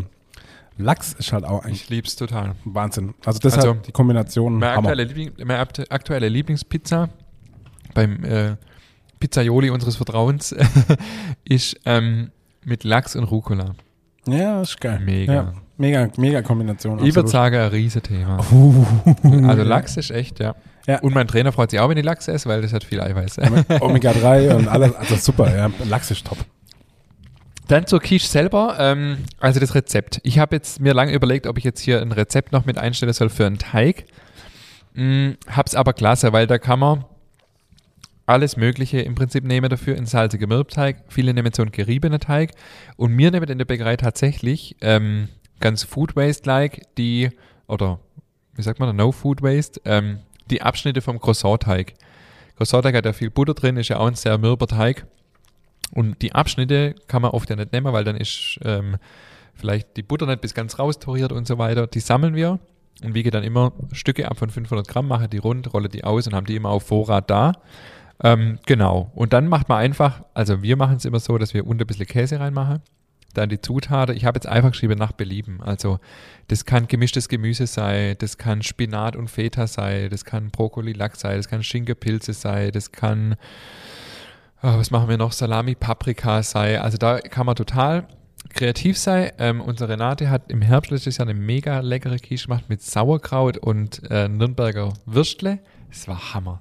Lachs 0.77 1.13
ist 1.13 1.33
halt 1.33 1.43
auch 1.45 1.63
ein 1.65 1.73
Ich 1.73 1.89
lieb's 1.89 2.15
total. 2.15 2.55
Wahnsinn. 2.65 3.13
Also 3.25 3.39
deshalb 3.39 3.65
Also, 3.67 3.79
die 3.85 3.91
Kombination. 3.91 4.57
Meine 4.57 4.77
aktuelle, 4.77 5.03
Liebling, 5.03 5.31
meine 5.45 5.61
aktu- 5.63 5.89
aktuelle 5.89 6.29
Lieblingspizza 6.29 7.09
beim 7.93 8.23
äh, 8.23 8.55
Pizzaioli 9.19 9.69
unseres 9.69 9.97
Vertrauens 9.97 10.55
ist 11.45 11.75
ähm, 11.85 12.31
mit 12.63 12.83
Lachs 12.83 13.15
und 13.15 13.25
Rucola. 13.25 13.75
Ja, 14.27 14.61
ist 14.61 14.79
geil. 14.79 14.99
Mega. 15.03 15.33
Ja, 15.33 15.53
mega, 15.77 16.07
mega 16.17 16.41
Kombination. 16.41 17.03
Ich 17.03 17.13
würde 17.15 17.29
sagen, 17.29 17.55
ein 17.57 17.69
Riesenthema. 17.69 18.39
Uh, 18.51 18.85
Also 19.47 19.63
Lachs 19.63 19.97
ist 19.97 20.11
echt, 20.11 20.39
ja. 20.39 20.55
Ja. 20.87 20.99
Und 21.01 21.13
mein 21.13 21.27
Trainer 21.27 21.51
freut 21.51 21.69
sich 21.71 21.79
auch, 21.79 21.89
wenn 21.89 21.97
ich 21.97 22.05
Lachs 22.05 22.27
esse, 22.27 22.47
weil 22.49 22.61
das 22.61 22.73
hat 22.73 22.83
viel 22.83 23.01
Eiweiß. 23.01 23.37
Omega 23.81 24.13
3 24.13 24.55
und 24.55 24.67
alles, 24.67 24.95
also 24.95 25.15
super, 25.15 25.55
ja. 25.55 25.69
Lachs 25.87 26.09
ist 26.11 26.25
top. 26.25 26.37
Dann 27.67 27.87
zur 27.87 28.01
Quiche 28.01 28.27
selber, 28.27 28.75
ähm, 28.79 29.19
also 29.39 29.59
das 29.59 29.75
Rezept. 29.75 30.19
Ich 30.23 30.39
habe 30.39 30.55
jetzt 30.55 30.79
mir 30.79 30.93
lange 30.93 31.13
überlegt, 31.13 31.47
ob 31.47 31.57
ich 31.57 31.63
jetzt 31.63 31.79
hier 31.79 32.01
ein 32.01 32.11
Rezept 32.11 32.51
noch 32.51 32.65
mit 32.65 32.77
einstellen 32.77 33.13
soll 33.13 33.29
für 33.29 33.45
einen 33.45 33.59
Teig. 33.59 34.05
Hm, 34.95 35.37
hab's 35.47 35.75
aber 35.75 35.93
klasse, 35.93 36.33
weil 36.33 36.47
da 36.47 36.57
kann 36.57 36.79
man 36.79 37.05
alles 38.25 38.57
Mögliche 38.57 38.99
im 39.01 39.15
Prinzip 39.15 39.43
nehmen 39.43 39.69
dafür, 39.69 39.95
einen 39.95 40.05
salzigen 40.05 40.49
Mürbteig. 40.49 41.03
Viele 41.09 41.33
nehmen 41.33 41.53
so 41.53 41.61
einen 41.61 41.71
geriebenen 41.71 42.19
Teig. 42.19 42.51
Und 42.97 43.17
wir 43.17 43.31
nehmen 43.31 43.49
in 43.49 43.57
der 43.57 43.65
Bäckerei 43.65 43.97
tatsächlich 43.97 44.75
ähm, 44.81 45.27
ganz 45.59 45.83
Food 45.83 46.15
Waste-like 46.15 46.95
die, 46.97 47.29
oder 47.67 47.99
wie 48.55 48.61
sagt 48.61 48.79
man 48.79 48.87
da, 48.87 48.93
No 48.93 49.11
Food 49.11 49.41
Waste, 49.41 49.81
ähm, 49.85 50.19
die 50.49 50.61
Abschnitte 50.61 51.01
vom 51.01 51.19
Croissant-Teig. 51.19 51.93
Croissant-Teig 52.57 52.95
hat 52.95 53.05
ja 53.05 53.13
viel 53.13 53.29
Butter 53.29 53.53
drin, 53.53 53.77
ist 53.77 53.89
ja 53.89 53.97
auch 53.97 54.07
ein 54.07 54.15
sehr 54.15 54.37
mürber 54.37 54.67
Teig. 54.67 55.05
Und 55.91 56.21
die 56.21 56.33
Abschnitte 56.33 56.95
kann 57.07 57.21
man 57.21 57.31
oft 57.31 57.49
ja 57.49 57.55
nicht 57.55 57.73
nehmen, 57.73 57.91
weil 57.93 58.03
dann 58.03 58.15
ist 58.15 58.59
ähm, 58.63 58.97
vielleicht 59.53 59.97
die 59.97 60.03
Butter 60.03 60.25
nicht 60.25 60.41
bis 60.41 60.53
ganz 60.53 60.79
raustoriert 60.79 61.31
und 61.31 61.47
so 61.47 61.57
weiter. 61.57 61.87
Die 61.87 61.99
sammeln 61.99 62.35
wir 62.35 62.59
und 63.03 63.13
wiege 63.13 63.31
dann 63.31 63.43
immer 63.43 63.73
Stücke 63.91 64.29
ab 64.29 64.37
von 64.37 64.49
500 64.49 64.87
Gramm, 64.87 65.07
mache 65.07 65.27
die 65.27 65.37
rund, 65.37 65.73
rolle 65.73 65.89
die 65.89 66.03
aus 66.03 66.27
und 66.27 66.33
haben 66.33 66.45
die 66.45 66.55
immer 66.55 66.69
auf 66.69 66.83
Vorrat 66.83 67.29
da. 67.29 67.53
Ähm, 68.23 68.59
genau. 68.65 69.11
Und 69.15 69.33
dann 69.33 69.47
macht 69.47 69.69
man 69.69 69.79
einfach, 69.79 70.23
also 70.33 70.61
wir 70.61 70.77
machen 70.77 70.97
es 70.97 71.05
immer 71.05 71.19
so, 71.19 71.37
dass 71.37 71.53
wir 71.53 71.65
unter 71.65 71.85
ein 71.85 71.87
bisschen 71.87 72.05
Käse 72.05 72.39
reinmachen. 72.39 72.81
Dann 73.33 73.49
die 73.49 73.61
Zutaten. 73.61 74.15
Ich 74.15 74.25
habe 74.25 74.37
jetzt 74.37 74.47
einfach 74.47 74.71
geschrieben 74.71 74.99
nach 74.99 75.13
Belieben. 75.13 75.61
Also 75.61 75.99
das 76.49 76.65
kann 76.65 76.87
gemischtes 76.87 77.29
Gemüse 77.29 77.65
sein, 77.65 78.15
das 78.19 78.37
kann 78.37 78.61
Spinat 78.61 79.15
und 79.15 79.29
Feta 79.29 79.67
sein, 79.67 80.09
das 80.09 80.25
kann 80.25 80.51
Brokkoli, 80.51 80.91
Lachs 80.91 81.21
sein, 81.21 81.37
das 81.37 81.47
kann 81.47 81.63
Schinken, 81.63 81.95
Pilze 81.95 82.33
sein, 82.33 82.71
das 82.73 82.91
kann, 82.91 83.35
was 84.61 84.91
machen 84.91 85.09
wir 85.09 85.17
noch, 85.17 85.31
Salami, 85.31 85.75
Paprika 85.75 86.43
sein. 86.43 86.79
Also 86.79 86.97
da 86.97 87.19
kann 87.19 87.45
man 87.45 87.55
total 87.55 88.05
kreativ 88.49 88.97
sein. 88.97 89.31
Ähm, 89.39 89.61
unsere 89.61 89.89
Renate 89.93 90.29
hat 90.29 90.51
im 90.51 90.61
Herbst 90.61 90.91
letztes 90.91 91.17
Jahr 91.17 91.27
eine 91.27 91.39
mega 91.39 91.79
leckere 91.79 92.17
Quiche 92.17 92.47
gemacht 92.47 92.65
mit 92.67 92.81
Sauerkraut 92.81 93.57
und 93.57 94.01
äh, 94.11 94.27
Nürnberger 94.27 94.93
Würstle. 95.05 95.59
Das 95.89 96.07
war 96.07 96.33
Hammer. 96.33 96.59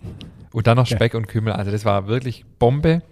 Und 0.52 0.66
dann 0.66 0.76
noch 0.76 0.86
Ja. 0.88 0.96
Speck 0.96 1.14
und 1.14 1.28
Kümmel. 1.28 1.52
Also 1.52 1.70
das 1.70 1.84
war 1.84 2.06
wirklich 2.06 2.44
Bombe. 2.58 3.02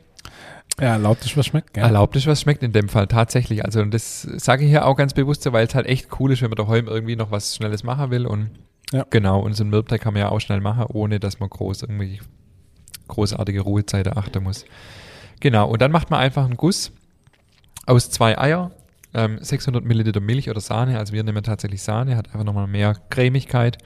Ja, 0.81 0.93
erlaubt 0.93 1.25
ist, 1.25 1.37
was 1.37 1.47
schmeckt. 1.47 1.75
Gell? 1.75 1.83
Erlaubt 1.83 2.15
ist, 2.17 2.27
was 2.27 2.41
schmeckt 2.41 2.63
in 2.63 2.73
dem 2.73 2.89
Fall 2.89 3.09
tatsächlich. 3.09 3.65
Also 3.65 3.81
und 3.81 3.93
das 3.93 4.23
sage 4.23 4.65
ich 4.65 4.71
hier 4.71 4.87
auch 4.87 4.97
ganz 4.97 5.13
bewusst 5.13 5.43
so, 5.43 5.53
weil 5.53 5.67
es 5.67 5.75
halt 5.75 5.87
echt 5.87 6.09
cool 6.21 6.33
ist, 6.33 6.41
wenn 6.43 6.51
man 6.51 6.57
daheim 6.57 6.87
irgendwie 6.87 7.17
noch 7.17 7.31
was 7.31 7.57
Schnelles 7.57 7.83
machen 7.83 8.11
will. 8.11 8.27
Und 8.27 8.51
Ja. 8.93 9.05
genau, 9.11 9.41
und 9.41 9.55
so 9.55 9.65
ein 9.65 9.71
Mürbteig 9.71 10.01
kann 10.01 10.15
man 10.15 10.21
ja 10.23 10.29
auch 10.29 10.41
schnell 10.41 10.61
machen, 10.61 10.85
ohne 10.89 11.19
dass 11.19 11.41
man 11.41 11.49
groß 11.51 11.83
irgendwie 11.83 12.21
großartige 13.09 13.61
Ruhezeiten 13.61 14.17
achten 14.17 14.43
muss. 14.43 14.65
Genau, 15.41 15.69
und 15.69 15.81
dann 15.83 15.93
macht 15.93 16.11
man 16.11 16.21
einfach 16.21 16.45
einen 16.45 16.57
Guss 16.57 16.93
aus 17.87 18.11
zwei 18.11 18.39
Eier, 18.39 18.71
ähm, 19.15 19.39
600 19.41 19.85
Milliliter 19.85 20.21
Milch 20.21 20.51
oder 20.51 20.61
Sahne, 20.61 20.99
also 20.99 21.13
wir 21.13 21.23
nehmen 21.23 21.43
tatsächlich 21.43 21.83
Sahne, 21.83 22.17
hat 22.17 22.29
einfach 22.29 22.45
nochmal 22.45 22.67
mehr 22.67 22.97
Cremigkeit, 23.11 23.79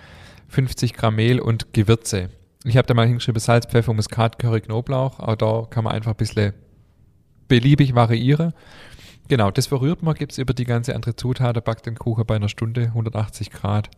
50 0.49 0.95
Gramm 0.95 1.17
Mehl 1.17 1.41
und 1.41 1.73
Gewürze. 1.73 2.31
Ich 2.65 2.77
habe 2.77 2.87
da 2.87 2.95
mal 2.95 3.07
hingeschrieben 3.07 3.41
Salz, 3.41 3.67
Pfeffer, 3.67 3.93
Muskat, 3.93 4.39
Curry, 4.39 4.61
Knoblauch, 4.61 5.19
aber 5.19 5.37
da 5.37 5.67
kann 5.69 5.85
man 5.85 5.93
einfach 5.95 6.13
ein 6.13 6.17
bisschen 6.17 6.53
beliebig 7.49 7.95
variieren. 7.95 8.53
Genau, 9.29 9.51
das 9.51 9.67
verrührt 9.67 10.03
man, 10.03 10.15
gibt 10.15 10.33
es 10.33 10.39
über 10.39 10.55
die 10.55 10.65
ganze 10.65 10.95
andere 10.95 11.17
Zutaten, 11.17 11.63
backt 11.63 11.87
den 11.87 11.97
Kuchen 11.97 12.27
bei 12.27 12.37
einer 12.37 12.49
Stunde, 12.49 12.87
180 12.87 13.51
Grad. 13.51 13.91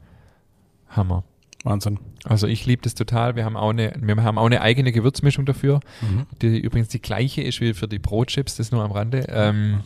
Hammer. 0.88 1.24
Wahnsinn. 1.64 1.98
Also 2.24 2.46
ich 2.46 2.66
liebe 2.66 2.82
das 2.82 2.94
total. 2.94 3.34
Wir 3.36 3.44
haben 3.44 3.56
auch 3.56 3.70
eine, 3.70 3.94
wir 4.00 4.22
haben 4.22 4.38
auch 4.38 4.46
eine 4.46 4.60
eigene 4.60 4.92
Gewürzmischung 4.92 5.44
dafür, 5.46 5.80
Mhm. 6.02 6.26
die 6.40 6.58
übrigens 6.58 6.88
die 6.88 7.00
gleiche 7.02 7.42
ist 7.42 7.60
wie 7.60 7.74
für 7.74 7.88
die 7.88 7.98
Brotchips, 7.98 8.56
das 8.56 8.70
nur 8.70 8.84
am 8.84 8.92
Rande. 8.92 9.26
Ähm, 9.30 9.80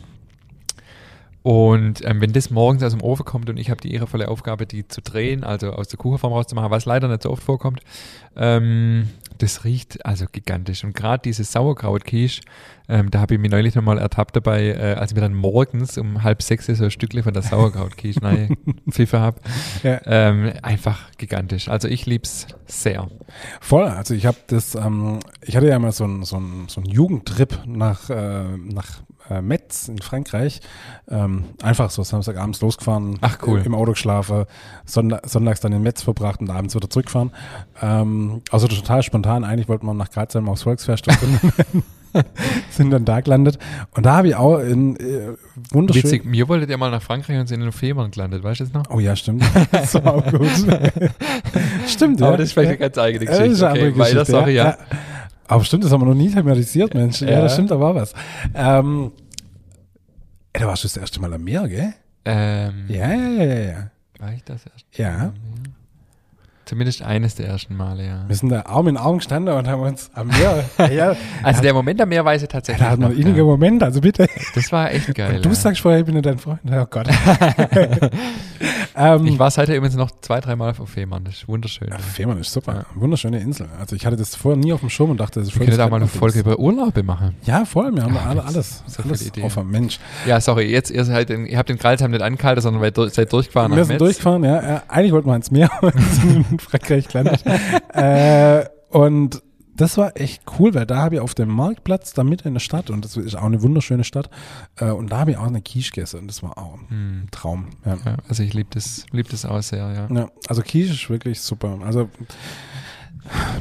und 1.41 2.05
ähm, 2.05 2.19
wenn 2.19 2.33
das 2.33 2.49
morgens 2.49 2.83
aus 2.83 2.91
dem 2.91 3.01
Ofen 3.01 3.23
kommt 3.25 3.49
und 3.49 3.57
ich 3.57 3.69
habe 3.69 3.79
die 3.79 3.93
ehrenvolle 3.93 4.27
Aufgabe, 4.27 4.65
die 4.65 4.87
zu 4.87 5.01
drehen, 5.01 5.43
also 5.45 5.71
aus 5.71 5.87
der 5.87 5.97
Kuchenform 5.97 6.33
rauszumachen, 6.33 6.69
was 6.69 6.83
leider 6.85 7.07
nicht 7.07 7.23
so 7.23 7.31
oft 7.31 7.43
vorkommt, 7.43 7.79
ähm, 8.35 9.07
das 9.39 9.63
riecht 9.65 10.05
also 10.05 10.25
gigantisch. 10.31 10.83
Und 10.83 10.93
gerade 10.95 11.21
dieses 11.23 11.51
Sauerkraut-Quiche, 11.51 12.41
ähm, 12.87 13.09
da 13.11 13.19
habe 13.21 13.33
ich 13.35 13.39
mich 13.39 13.49
neulich 13.51 13.75
nochmal 13.75 13.97
ertappt 13.97 14.35
dabei, 14.35 14.67
äh, 14.67 14.93
als 14.97 15.11
ich 15.11 15.15
mir 15.15 15.21
dann 15.21 15.33
morgens 15.33 15.97
um 15.97 16.23
halb 16.23 16.41
sechs 16.41 16.67
so 16.67 16.83
ein 16.83 16.91
Stückchen 16.91 17.23
von 17.23 17.33
der 17.33 17.41
Sauerkraut-Quiche 17.43 18.21
rein 18.21 18.55
Pfiffe 18.89 19.19
habe. 19.19 19.41
Ja. 19.83 19.99
Ähm, 20.05 20.53
einfach 20.61 21.11
gigantisch. 21.17 21.67
Also 21.69 21.87
ich 21.87 22.05
lieb's 22.05 22.47
sehr. 22.67 23.09
Voll, 23.59 23.85
also 23.85 24.13
ich 24.13 24.25
habe 24.25 24.37
das, 24.47 24.75
ähm, 24.75 25.19
ich 25.41 25.55
hatte 25.57 25.67
ja 25.67 25.79
mal 25.79 25.91
so 25.91 26.03
einen 26.03 26.23
so 26.23 26.35
einen- 26.37 26.67
so 26.67 26.81
einen 26.81 26.89
Jugendtrip 26.89 27.61
nach, 27.65 28.09
äh, 28.09 28.57
nach 28.57 29.01
äh, 29.29 29.41
Metz 29.41 29.87
in 29.87 29.99
Frankreich. 29.99 30.61
Ähm, 31.09 31.45
einfach 31.61 31.89
so 31.89 32.03
Samstagabends 32.03 32.61
losgefahren. 32.61 33.17
Ach, 33.21 33.37
cool. 33.45 33.61
Im 33.65 33.75
Auto 33.75 33.91
geschlafen, 33.91 34.45
Sonntag, 34.85 35.27
sonntags 35.27 35.61
dann 35.61 35.73
in 35.73 35.81
Metz 35.81 36.01
verbracht 36.03 36.39
und 36.39 36.49
abends 36.49 36.75
wieder 36.75 36.89
zurückfahren. 36.89 37.31
Ähm, 37.81 38.41
also 38.51 38.67
total 38.67 39.03
spontan. 39.03 39.43
Eigentlich 39.43 39.67
wollten 39.69 39.85
wir 39.85 39.93
nach 39.93 40.09
Grazheim 40.09 40.49
aufs 40.49 40.63
Volksfest 40.63 41.07
sind 42.71 42.91
dann, 42.91 43.05
da 43.05 43.21
gelandet. 43.21 43.59
Und 43.91 44.05
da 44.05 44.17
habe 44.17 44.29
ich 44.29 44.35
auch 44.35 44.59
in 44.59 44.95
äh, 44.97 45.35
wunderschön. 45.71 46.03
Witzig, 46.03 46.25
mir 46.25 46.47
wolltet 46.47 46.69
ihr 46.69 46.77
mal 46.77 46.89
nach 46.89 47.01
Frankreich 47.01 47.39
und 47.39 47.47
sind 47.47 47.59
in 47.59 47.67
den 47.67 47.71
Fehmarn 47.71 48.11
gelandet, 48.11 48.43
weißt 48.43 48.61
du 48.61 48.63
das 48.65 48.73
noch? 48.73 48.83
Oh 48.89 48.99
ja, 48.99 49.15
stimmt. 49.15 49.43
das 49.71 49.93
war 49.93 50.15
auch 50.15 50.25
gut. 50.25 50.49
stimmt, 51.87 52.19
ja. 52.19 52.27
Aber 52.27 52.37
das 52.37 52.47
ist 52.47 52.53
vielleicht 52.53 52.69
eine 52.69 52.77
ganz 52.77 52.97
eigene 52.97 53.25
Ja, 53.25 53.31
das 53.31 53.39
ist 53.39 53.45
Geschichte. 53.45 53.67
eine 53.67 53.73
andere 53.73 53.89
Okay, 53.89 53.99
Geschichte, 53.99 54.31
sorry, 54.31 54.55
ja. 54.55 54.77
Aber 55.49 55.63
stimmt, 55.63 55.83
das 55.83 55.91
haben 55.91 56.01
wir 56.01 56.05
noch 56.05 56.13
nie 56.13 56.29
thematisiert, 56.29 56.93
Mensch. 56.93 57.21
Ja, 57.21 57.29
Ja. 57.31 57.41
das 57.41 57.53
stimmt, 57.53 57.71
da 57.71 57.79
war 57.79 57.95
was. 57.95 58.13
Ähm, 58.53 59.11
ey, 60.53 60.61
da 60.61 60.67
warst 60.67 60.83
du 60.83 60.87
das 60.87 60.95
erste 60.97 61.19
Mal 61.19 61.33
am 61.33 61.43
Meer, 61.43 61.67
gell? 61.67 61.93
Ähm, 62.25 62.85
Ja, 62.87 63.09
ja, 63.11 63.29
ja, 63.31 63.43
ja, 63.43 63.59
ja. 63.71 63.91
War 64.19 64.33
ich 64.33 64.43
das 64.43 64.65
erst? 64.65 64.85
Ja. 64.97 65.33
Zumindest 66.69 67.01
eines 67.01 67.33
der 67.33 67.47
ersten 67.47 67.75
Male, 67.75 68.05
ja. 68.05 68.25
Wir 68.27 68.35
sind 68.35 68.49
da 68.49 68.61
Arm 68.67 68.87
in 68.87 68.95
Arm 68.95 69.17
gestanden 69.17 69.55
und 69.55 69.67
haben 69.67 69.81
uns 69.81 70.11
am 70.13 70.27
Meer. 70.27 70.63
ja, 70.91 71.15
Also 71.41 71.63
der 71.63 71.73
Moment 71.73 71.99
am 71.99 72.09
Meer 72.09 72.23
weiß 72.23 72.43
ich 72.43 72.47
tatsächlich. 72.47 72.85
da 72.85 72.91
hat 72.91 72.99
man 72.99 73.11
innigen 73.11 73.37
ja. 73.37 73.43
Moment, 73.43 73.81
also 73.81 74.01
bitte. 74.01 74.27
Das 74.53 74.71
war 74.71 74.91
echt 74.91 75.15
geil. 75.15 75.37
Und 75.37 75.45
du 75.45 75.49
ja. 75.49 75.55
sagst 75.55 75.81
vorher, 75.81 76.01
ich 76.01 76.05
bin 76.05 76.13
ja 76.13 76.21
dein 76.21 76.37
Freund. 76.37 76.59
Oh 76.71 76.85
Gott. 76.87 77.07
ähm, 78.95 79.25
ich 79.25 79.39
war 79.39 79.49
seither 79.49 79.75
übrigens 79.75 79.95
noch 79.95 80.11
zwei, 80.21 80.39
dreimal 80.41 80.75
auf 80.77 80.87
Fehmarn. 80.89 81.23
Das 81.23 81.37
ist 81.37 81.47
wunderschön. 81.47 81.87
ja, 81.89 81.97
Fehmarn 81.97 82.37
ist 82.39 82.51
super. 82.51 82.85
Wunderschöne 82.93 83.39
Insel. 83.39 83.67
Also 83.79 83.95
ich 83.95 84.05
hatte 84.05 84.17
das 84.17 84.35
vorher 84.35 84.59
nie 84.59 84.71
auf 84.71 84.81
dem 84.81 84.91
Schirm 84.91 85.09
und 85.09 85.19
dachte, 85.19 85.39
das 85.39 85.47
ist 85.49 85.55
Wir 85.55 85.57
voll 85.59 85.65
können 85.65 85.77
das 85.79 85.85
da 85.87 85.89
mal 85.89 85.95
eine. 85.97 86.07
Folge 86.07 86.39
über 86.39 86.59
Urlaube 86.59 87.01
machen. 87.01 87.35
Ja, 87.45 87.65
voll. 87.65 87.91
Wir 87.95 88.03
haben 88.03 88.13
Ja, 88.13 88.25
alle, 88.27 88.43
alles. 88.45 88.83
so 88.85 89.01
alles 89.01 89.25
Ideen. 89.25 89.45
auf 89.45 89.57
einem 89.57 89.71
Mensch. 89.71 89.99
Ja, 90.27 90.39
sorry, 90.39 90.69
jetzt 90.71 90.91
ihr 90.91 91.03
seid 91.03 91.31
in, 91.31 91.47
ihr 91.47 91.57
habt 91.57 91.69
den 91.69 91.79
Kreilsheim 91.79 92.11
nicht 92.11 92.21
angehalten, 92.21 92.61
sondern 92.61 92.83
seid 93.09 93.33
durchgefahren 93.33 93.75
wir 93.75 93.85
sind 93.85 93.99
durchgefahren, 93.99 94.43
ja. 94.43 94.61
ja. 94.61 94.83
Eigentlich 94.87 95.13
wollten 95.13 95.29
wir 95.29 95.35
ins 95.35 95.49
Meer 95.49 95.69
in 96.59 96.69
Frankreich 96.69 97.07
gelandet. 97.07 97.43
äh, 97.93 98.65
und 98.89 99.41
das 99.75 99.97
war 99.97 100.19
echt 100.19 100.43
cool, 100.59 100.73
weil 100.73 100.85
da 100.85 100.97
habe 100.97 101.15
ich 101.15 101.21
auf 101.21 101.35
dem 101.35 101.49
Marktplatz, 101.49 102.11
da 102.13 102.25
mitten 102.25 102.49
in 102.49 102.53
der 102.53 102.59
Stadt, 102.59 102.89
und 102.89 103.05
das 103.05 103.15
ist 103.15 103.35
auch 103.35 103.43
eine 103.43 103.61
wunderschöne 103.61 104.03
Stadt, 104.03 104.29
äh, 104.75 104.89
und 104.89 105.11
da 105.11 105.19
habe 105.19 105.31
ich 105.31 105.37
auch 105.37 105.47
eine 105.47 105.61
Quiche 105.61 105.91
gegessen 105.91 106.19
und 106.19 106.27
das 106.27 106.43
war 106.43 106.57
auch 106.57 106.73
ein 106.73 106.89
Hm. 106.89 107.27
Traum. 107.31 107.67
Ja. 107.85 107.97
Ja, 108.05 108.17
also 108.27 108.43
ich 108.43 108.53
liebe 108.53 108.69
das, 108.73 109.05
lieb 109.11 109.29
das 109.29 109.45
auch 109.45 109.61
sehr, 109.61 109.89
ja. 109.93 110.13
Ja, 110.13 110.29
also 110.47 110.61
Quiche 110.63 110.91
ist 110.91 111.09
wirklich 111.09 111.39
super. 111.39 111.79
Also 111.85 112.09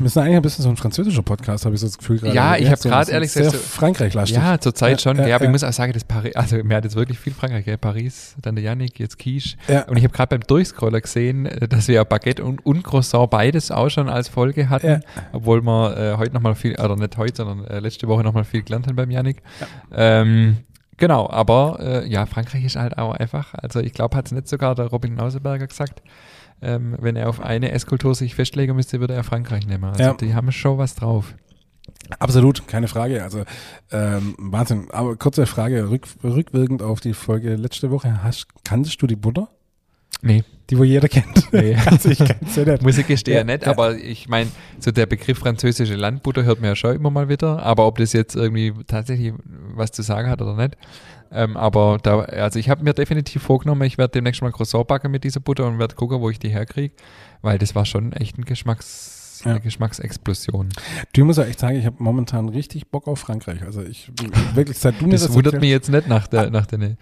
wir 0.01 0.09
sind 0.09 0.23
eigentlich 0.23 0.37
ein 0.37 0.42
bisschen 0.42 0.62
so 0.62 0.68
ein 0.68 0.77
französischer 0.77 1.23
Podcast, 1.23 1.64
habe 1.64 1.75
ich 1.75 1.81
so 1.81 1.87
das 1.87 1.99
Gefühl 1.99 2.18
gerade. 2.18 2.35
Ja, 2.35 2.57
ich 2.57 2.71
hab 2.71 2.79
so, 2.79 2.88
grad 2.88 3.07
so 3.07 3.12
ehrlich 3.12 3.33
gesagt 3.33 3.53
so- 3.53 3.59
Frankreich-lastig. 3.59 4.37
Ja, 4.37 4.59
zur 4.61 4.75
Zeit 4.75 4.92
Ja, 4.92 4.99
schon. 4.99 5.16
ja, 5.18 5.27
Ja, 5.27 5.35
aber 5.37 5.44
ja. 5.44 5.51
ich 5.51 5.53
muss 5.53 5.64
auch 5.64 5.73
sagen, 5.73 5.92
das 5.92 6.05
Paris, 6.05 6.35
also 6.37 6.57
mir 6.62 6.77
hat 6.77 6.85
jetzt 6.85 6.97
wirklich 6.97 7.18
viel 7.18 7.33
Frankreich, 7.35 7.64
gell? 7.64 7.77
Paris, 7.77 8.37
dann 8.40 8.55
der 8.55 8.64
Yannick, 8.64 8.99
jetzt 8.99 9.18
Quiche. 9.18 9.57
Ja. 9.66 9.83
Und 9.85 9.97
ich 9.97 10.05
habe 10.05 10.14
gerade 10.14 10.38
beim 10.38 10.47
Durchscroller 10.47 11.01
gesehen, 11.01 11.47
äh, 11.47 11.66
dass 11.68 11.88
wir 11.88 11.97
ja 11.97 12.05
Baguette 12.05 12.44
und, 12.44 12.64
und 12.64 12.83
Croissant 12.85 13.31
beides 13.31 13.71
auch 13.71 13.88
schon 13.90 14.09
als 14.09 14.29
Folge 14.29 14.68
hatten, 14.71 15.03
obwohl 15.33 15.62
wir 15.62 15.97
äh, 15.97 16.16
heute 16.16 16.33
nochmal 16.35 16.55
viel, 16.55 16.75
oder 16.79 16.97
nicht 16.97 17.16
heute, 17.16 17.37
sondern 17.37 17.66
äh, 17.66 17.81
letzte 17.81 18.07
Woche 18.09 18.23
nochmal 18.23 18.44
viel 18.44 18.62
gelernt 18.62 18.87
haben 18.87 18.97
beim 18.97 19.11
Yannick. 19.11 19.42
Ähm, 19.92 20.59
genau, 20.97 21.29
aber 21.29 21.79
äh, 21.81 22.09
ja, 22.09 22.27
Frankreich 22.27 22.64
ist 22.64 22.77
halt 22.77 22.97
auch 22.99 23.12
einfach, 23.14 23.55
also 23.55 23.81
ich 23.81 23.92
glaube, 23.92 24.16
hat 24.16 24.27
es 24.27 24.33
nicht 24.33 24.49
sogar 24.49 24.75
der 24.75 24.87
Robin 24.87 25.14
Nauseberger 25.14 25.66
gesagt, 25.66 26.03
ähm, 26.62 26.97
wenn 27.01 27.16
er 27.16 27.29
auf 27.29 27.40
eine 27.40 27.71
Esskultur 27.73 28.14
sich 28.14 28.35
festlegen 28.35 28.75
müsste, 28.77 29.01
würde 29.01 29.14
er 29.14 29.25
Frankreich 29.25 29.66
nehmen. 29.66 29.85
Also 29.85 30.03
Ja. 30.03 30.14
die 30.14 30.35
haben 30.35 30.51
schon 30.53 30.79
was 30.79 30.94
drauf. 30.94 31.35
Absolut, 32.18 32.66
keine 32.68 32.88
Frage. 32.88 33.23
Also 33.23 33.44
ähm, 33.92 34.35
Wahnsinn. 34.38 34.88
Aber 34.90 35.16
kurze 35.16 35.47
Frage, 35.47 35.90
rück, 35.90 36.07
rückwirkend 36.23 36.83
auf 36.83 37.01
die 37.01 37.14
Folge 37.14 37.55
letzte 37.57 37.90
Woche. 37.90 38.23
Hast, 38.23 38.47
kanntest 38.64 39.01
du 39.03 39.07
die 39.07 39.16
Butter? 39.16 39.49
Nee. 40.22 40.44
Die, 40.70 40.76
wo 40.78 40.85
jeder 40.85 41.09
kennt. 41.09 41.50
Nee. 41.52 41.76
also 41.87 42.11
ich 42.11 42.18
kann 42.18 42.37
sie 42.46 42.64
nicht. 42.64 42.83
Muss 42.83 42.98
ich 42.98 43.07
gestehen, 43.07 43.37
Ja, 43.37 43.44
nicht, 43.44 43.64
ja. 43.64 43.72
aber 43.72 43.96
ich 43.96 44.28
meine, 44.28 44.50
so 44.78 44.90
der 44.90 45.07
Begriff 45.07 45.38
französische 45.38 45.94
Landbutter 45.94 46.44
hört 46.44 46.61
man 46.61 46.68
ja 46.70 46.76
schon 46.76 46.94
immer 46.94 47.11
mal 47.11 47.28
wieder, 47.28 47.62
aber 47.62 47.87
ob 47.87 47.98
das 47.98 48.12
jetzt 48.12 48.37
irgendwie 48.37 48.74
tatsächlich 48.87 49.33
was 49.74 49.92
zu 49.92 50.02
sagen 50.02 50.28
hat 50.28 50.42
oder 50.42 50.57
nicht. 50.57 50.76
Ähm, 51.31 51.57
aber 51.57 51.98
da, 52.02 52.20
also 52.20 52.59
ich 52.59 52.68
habe 52.68 52.83
mir 52.85 52.94
definitiv 52.94 53.42
vorgenommen, 53.42 53.83
ich 53.83 53.98
werde 53.98 54.12
demnächst 54.12 54.42
mal 54.42 54.52
Croissant 54.52 54.87
backen 54.88 55.11
mit 55.11 55.24
dieser 55.24 55.40
Butter 55.40 55.66
und 55.66 55.78
werde 55.78 55.94
gucken, 55.94 56.20
wo 56.20 56.31
ich 56.31 56.38
die 56.38 56.48
herkriege, 56.48 56.94
weil 57.42 57.59
das 57.59 57.74
war 57.74 57.85
schon 57.85 58.12
echt 58.12 58.38
ein 58.38 58.44
Geschmacks, 58.44 59.17
Ja. 59.44 59.53
eine 59.53 59.61
Geschmacksexplosion. 59.61 60.68
Du 61.12 61.24
musst 61.24 61.38
ja 61.38 61.44
echt 61.44 61.59
sagen, 61.59 61.77
ich 61.79 61.87
habe 61.87 61.96
momentan 62.03 62.48
richtig 62.48 62.88
Bock 62.88 63.07
auf 63.07 63.18
Frankreich. 63.20 63.62
Also 63.62 63.83
ich 63.83 64.11
wirklich, 64.55 64.79
seit 64.79 65.01
du 65.01 65.07
mir 65.07 65.12
Das, 65.12 65.22
das 65.22 65.33
wundert 65.35 65.61
mich 65.61 65.70
jetzt 65.70 65.90
nicht 65.90 66.09
nach 66.09 66.27
der, 66.27 66.51
nach 66.51 66.66
der, 66.66 66.96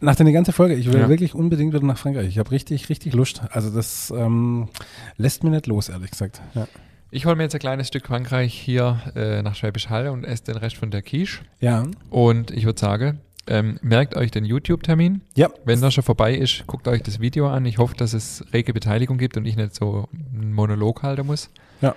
Nach 0.00 0.14
der 0.16 0.32
ganzen 0.32 0.52
Folge, 0.52 0.74
ich 0.74 0.90
will 0.92 1.00
Ja. 1.00 1.08
wirklich 1.08 1.34
unbedingt 1.34 1.72
wieder 1.74 1.84
nach 1.84 1.98
Frankreich. 1.98 2.28
Ich 2.28 2.38
habe 2.38 2.50
richtig, 2.50 2.88
richtig 2.88 3.14
Lust. 3.14 3.42
Also 3.50 3.70
das 3.70 4.12
ähm, 4.16 4.68
lässt 5.16 5.44
mir 5.44 5.50
nicht 5.50 5.66
los, 5.66 5.88
ehrlich 5.88 6.10
gesagt. 6.10 6.40
Ja. 6.54 6.66
ich 7.10 7.26
hole 7.26 7.36
mir 7.36 7.42
jetzt 7.44 7.54
ein 7.54 7.60
kleines 7.60 7.88
Stück 7.88 8.06
Frankreich 8.06 8.54
hier 8.54 9.00
äh, 9.14 9.42
nach 9.42 9.54
Schwäbisch 9.54 9.88
Hall 9.90 10.08
und 10.08 10.24
esse 10.24 10.44
den 10.44 10.56
Rest 10.56 10.76
von 10.76 10.90
der 10.90 11.02
Quiche 11.02 11.40
Ja. 11.60 11.84
und 12.10 12.50
ich 12.50 12.64
würde 12.64 12.80
sagen, 12.80 13.20
ähm, 13.48 13.76
merkt 13.82 14.16
euch 14.16 14.30
den 14.30 14.44
YouTube-Termin. 14.44 15.20
Ja. 15.34 15.50
Wenn 15.64 15.80
das 15.80 15.94
schon 15.94 16.04
vorbei 16.04 16.32
ist, 16.34 16.64
guckt 16.68 16.86
euch 16.86 17.02
das 17.02 17.18
Video 17.18 17.48
an. 17.48 17.66
Ich 17.66 17.78
hoffe, 17.78 17.96
dass 17.96 18.12
es 18.14 18.44
rege 18.52 18.72
Beteiligung 18.72 19.18
gibt 19.18 19.36
und 19.36 19.44
ich 19.46 19.56
nicht 19.56 19.74
so 19.74 20.08
einen 20.32 20.52
Monolog 20.52 21.02
halten 21.02 21.26
muss. 21.26 21.50
Ja. 21.82 21.94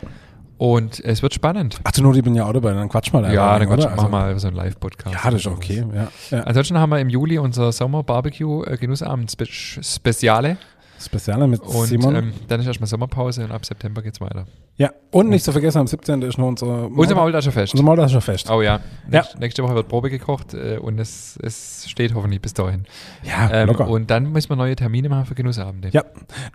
Und 0.57 1.01
es 1.03 1.21
wird 1.21 1.33
spannend. 1.33 1.81
Ach, 1.83 1.91
zur 1.91 2.05
Not, 2.05 2.15
ich 2.15 2.23
bin 2.23 2.33
ja 2.33 2.45
auch 2.45 2.53
dabei, 2.53 2.71
dann 2.71 2.87
quatsch 2.87 3.11
mal. 3.11 3.23
ja, 3.33 3.59
dann? 3.59 3.67
Quatsch, 3.67 3.83
machen 3.83 4.03
wir 4.03 4.09
mal 4.09 4.39
so 4.39 4.47
einen 4.47 4.55
Live-Podcast. 4.55 5.13
Ja, 5.13 5.29
das 5.29 5.41
ist 5.41 5.47
okay. 5.47 5.83
Ja. 5.93 6.07
ja. 6.31 6.43
Ansonsten 6.43 6.77
haben 6.77 6.91
wir 6.91 6.99
im 6.99 7.09
Juli 7.09 7.37
unser 7.37 7.73
Sommer-Barbecue-Genussabend-Speziale. 7.73 10.55
Speziale 10.99 11.47
mit 11.47 11.61
Und 11.61 11.85
Simon. 11.87 12.15
ähm, 12.15 12.33
dann 12.47 12.59
ist 12.61 12.67
erstmal 12.67 12.87
Sommerpause 12.87 13.43
und 13.43 13.51
ab 13.51 13.65
September 13.65 14.01
geht's 14.01 14.21
weiter. 14.21 14.45
ja, 14.77 14.91
und 15.11 15.29
nicht 15.29 15.43
zu 15.43 15.51
vergessen, 15.51 15.79
am 15.79 15.87
17. 15.87 16.21
ist 16.23 16.37
noch 16.37 16.47
unser 16.47 16.89
Unser 16.89 17.15
Maultaschenfest. 17.15 17.73
unser 17.73 17.83
Maultaschenfest. 17.83 18.49
Oh 18.49 18.61
ja. 18.61 18.75
Ja. 18.75 18.81
Nächste, 19.21 19.39
nächste 19.39 19.63
Woche 19.63 19.75
wird 19.75 19.87
Probe 19.87 20.09
gekocht 20.09 20.53
äh, 20.53 20.77
und 20.77 20.99
es, 20.99 21.37
es 21.43 21.85
steht 21.89 22.13
hoffentlich 22.15 22.41
bis 22.41 22.53
dahin. 22.53 22.85
Ja, 23.23 23.49
Ähm, 23.51 23.67
locker. 23.67 23.87
und 23.87 24.09
dann 24.09 24.31
müssen 24.31 24.49
wir 24.49 24.55
neue 24.55 24.75
Termine 24.75 25.09
machen 25.09 25.25
für 25.25 25.35
Genussabende. 25.35 25.89
Ja. 25.91 26.03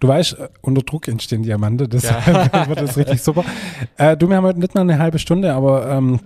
Du 0.01 0.09
weißt, 0.09 0.39
äh, 0.39 0.49
unter 0.63 0.83
Druck 0.83 1.07
entstehen 1.09 1.43
Diamante, 1.43 1.87
deshalb 1.89 2.27
Ja. 2.53 2.69
wird 2.69 2.81
das 2.81 2.97
richtig 2.97 3.23
super. 3.23 3.45
Äh, 3.97 4.17
du, 4.17 4.29
wir 4.29 4.37
haben 4.37 4.45
heute 4.45 4.59
nicht 4.61 4.75
mal 4.75 4.81
eine 4.83 4.99
halbe 4.99 5.19
Stunde, 5.19 5.53
aber 5.53 5.89
ähm, 5.91 6.19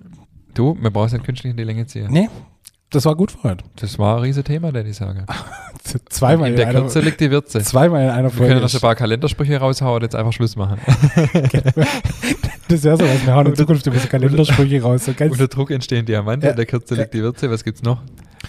Du, 0.53 0.73
man 0.79 0.93
braucht 0.93 1.07
es 1.07 1.13
nicht 1.13 1.25
künstlich 1.25 1.51
in 1.51 1.57
die 1.57 1.65
Länge 1.65 1.85
ziehen. 1.85 2.07
nee, 2.09 2.29
das 2.91 3.05
war 3.05 3.15
gut 3.15 3.31
für 3.31 3.43
heute. 3.43 3.63
Das 3.77 3.97
war 3.99 4.17
ein 4.17 4.23
riesen 4.23 4.43
Thema, 4.43 4.71
der 4.71 4.85
ich 4.85 4.95
sage. 4.95 5.25
Zweimal 6.09 6.47
in 6.47 6.53
in, 6.53 6.57
der 6.57 6.67
einer, 6.69 6.81
Kürze 6.81 6.99
liegt 7.01 7.19
die 7.19 7.29
Würze. 7.29 7.59
zweimal 7.61 8.03
in 8.03 8.09
einer 8.09 8.23
Wir 8.31 8.37
können 8.37 8.49
Folge. 8.51 8.61
noch 8.65 8.73
ein 8.73 8.79
paar 8.79 8.95
Kalendersprüche 8.95 9.57
raushauen 9.57 9.95
und 9.97 10.01
jetzt 10.03 10.15
einfach 10.15 10.33
Schluss 10.33 10.55
machen. 10.55 10.79
Das 12.67 12.83
wäre 12.83 12.97
so 12.97 13.03
was. 13.03 13.23
Wir 13.25 13.35
hauen 13.35 13.45
in 13.45 13.55
Zukunft 13.55 13.85
über 13.85 13.99
so 13.99 14.07
Kalendersprüche 14.07 14.81
raus. 14.81 15.05
So 15.05 15.13
ganz, 15.13 15.31
Unter 15.33 15.47
Druck 15.47 15.69
entstehen 15.69 16.03
Diamante, 16.05 16.47
Ja. 16.47 16.51
in 16.51 16.57
der 16.57 16.65
Kürze 16.65 16.95
liegt 16.95 17.13
die 17.13 17.21
Würze. 17.21 17.49
Was 17.51 17.63
gibt's 17.63 17.83
noch? 17.83 18.01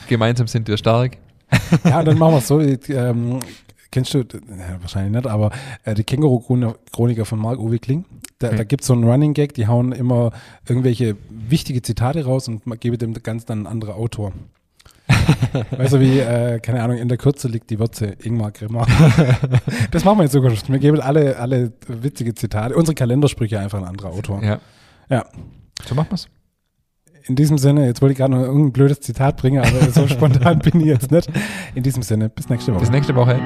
Gemeinsam 0.09 0.47
sind 0.47 0.67
wir 0.69 0.79
stark. 0.79 1.19
ja, 1.85 2.03
dann 2.03 2.17
machen 2.17 2.33
wir 2.33 2.39
es 2.39 2.47
so. 2.49 2.59
Ähm, 2.61 3.41
kennst 3.97 4.13
du, 4.13 4.19
ja, 4.19 4.77
wahrscheinlich 4.83 5.15
nicht, 5.15 5.27
aber 5.27 5.51
äh, 5.85 5.95
die 5.95 6.05
Känguru-Chroniker 6.05 7.25
von 7.25 7.39
Marc-Uwe 7.39 7.79
Kling. 7.79 8.05
Da, 8.39 8.51
Hm. 8.51 8.59
da 8.59 8.65
gibt 8.65 8.83
es 8.83 8.89
so 8.89 8.93
einen 8.93 9.05
Running 9.05 9.33
Gag, 9.33 9.55
die 9.55 9.67
hauen 9.67 9.93
immer 9.93 10.33
irgendwelche 10.69 11.17
wichtige 11.31 11.81
Zitate 11.81 12.27
raus 12.27 12.47
und 12.47 12.67
man 12.67 12.79
gebe 12.79 12.99
dem 12.99 13.15
ganz 13.15 13.47
dann 13.47 13.63
ein 13.63 13.67
anderer 13.67 13.97
Autor. 13.97 14.35
weißt 15.71 15.95
du, 15.95 16.01
wie, 16.01 16.19
äh, 16.19 16.61
keine 16.61 16.83
Ahnung, 16.83 16.99
in 16.99 17.09
der 17.09 17.17
Kürze 17.17 17.49
liegt 17.49 17.71
die 17.71 17.79
Würze, 17.79 18.17
Ingmar 18.23 18.51
Grimmer. 18.51 18.87
das 19.91 20.05
machen 20.05 20.19
wir 20.19 20.25
in 20.25 20.31
Zukunft. 20.31 20.71
Wir 20.71 20.79
geben 20.79 21.01
alle, 21.01 21.39
alle 21.39 21.73
witzige 21.89 22.35
Zitate, 22.35 22.77
unsere 22.77 22.95
Kalendersprüche 22.95 23.59
einfach 23.59 23.79
ein 23.79 23.87
anderer 23.89 24.11
Autor. 24.11 24.43
Ja. 24.43 24.61
Ja. 25.09 25.25
So 25.87 25.95
machen 25.95 26.11
wir's. 26.11 26.29
In 27.29 27.35
diesem 27.35 27.59
Sinne, 27.59 27.87
jetzt 27.87 28.03
wollte 28.03 28.13
ich 28.13 28.19
gerade 28.19 28.35
noch 28.35 28.43
irgendein 28.43 28.73
blödes 28.73 29.01
Zitat 29.01 29.37
bringen, 29.37 29.59
aber 29.59 29.91
so 29.91 30.07
spontan 30.09 30.61
bin 30.61 30.81
ich 30.81 30.87
jetzt 30.87 31.11
nicht. 31.11 31.29
In 31.75 31.83
diesem 31.83 32.03
Sinne, 32.03 32.29
bis 32.29 32.49
nächste 32.49 32.73
Woche. 32.73 32.81
Bis 32.81 32.91
nächste 32.91 33.15
Woche. 33.17 33.41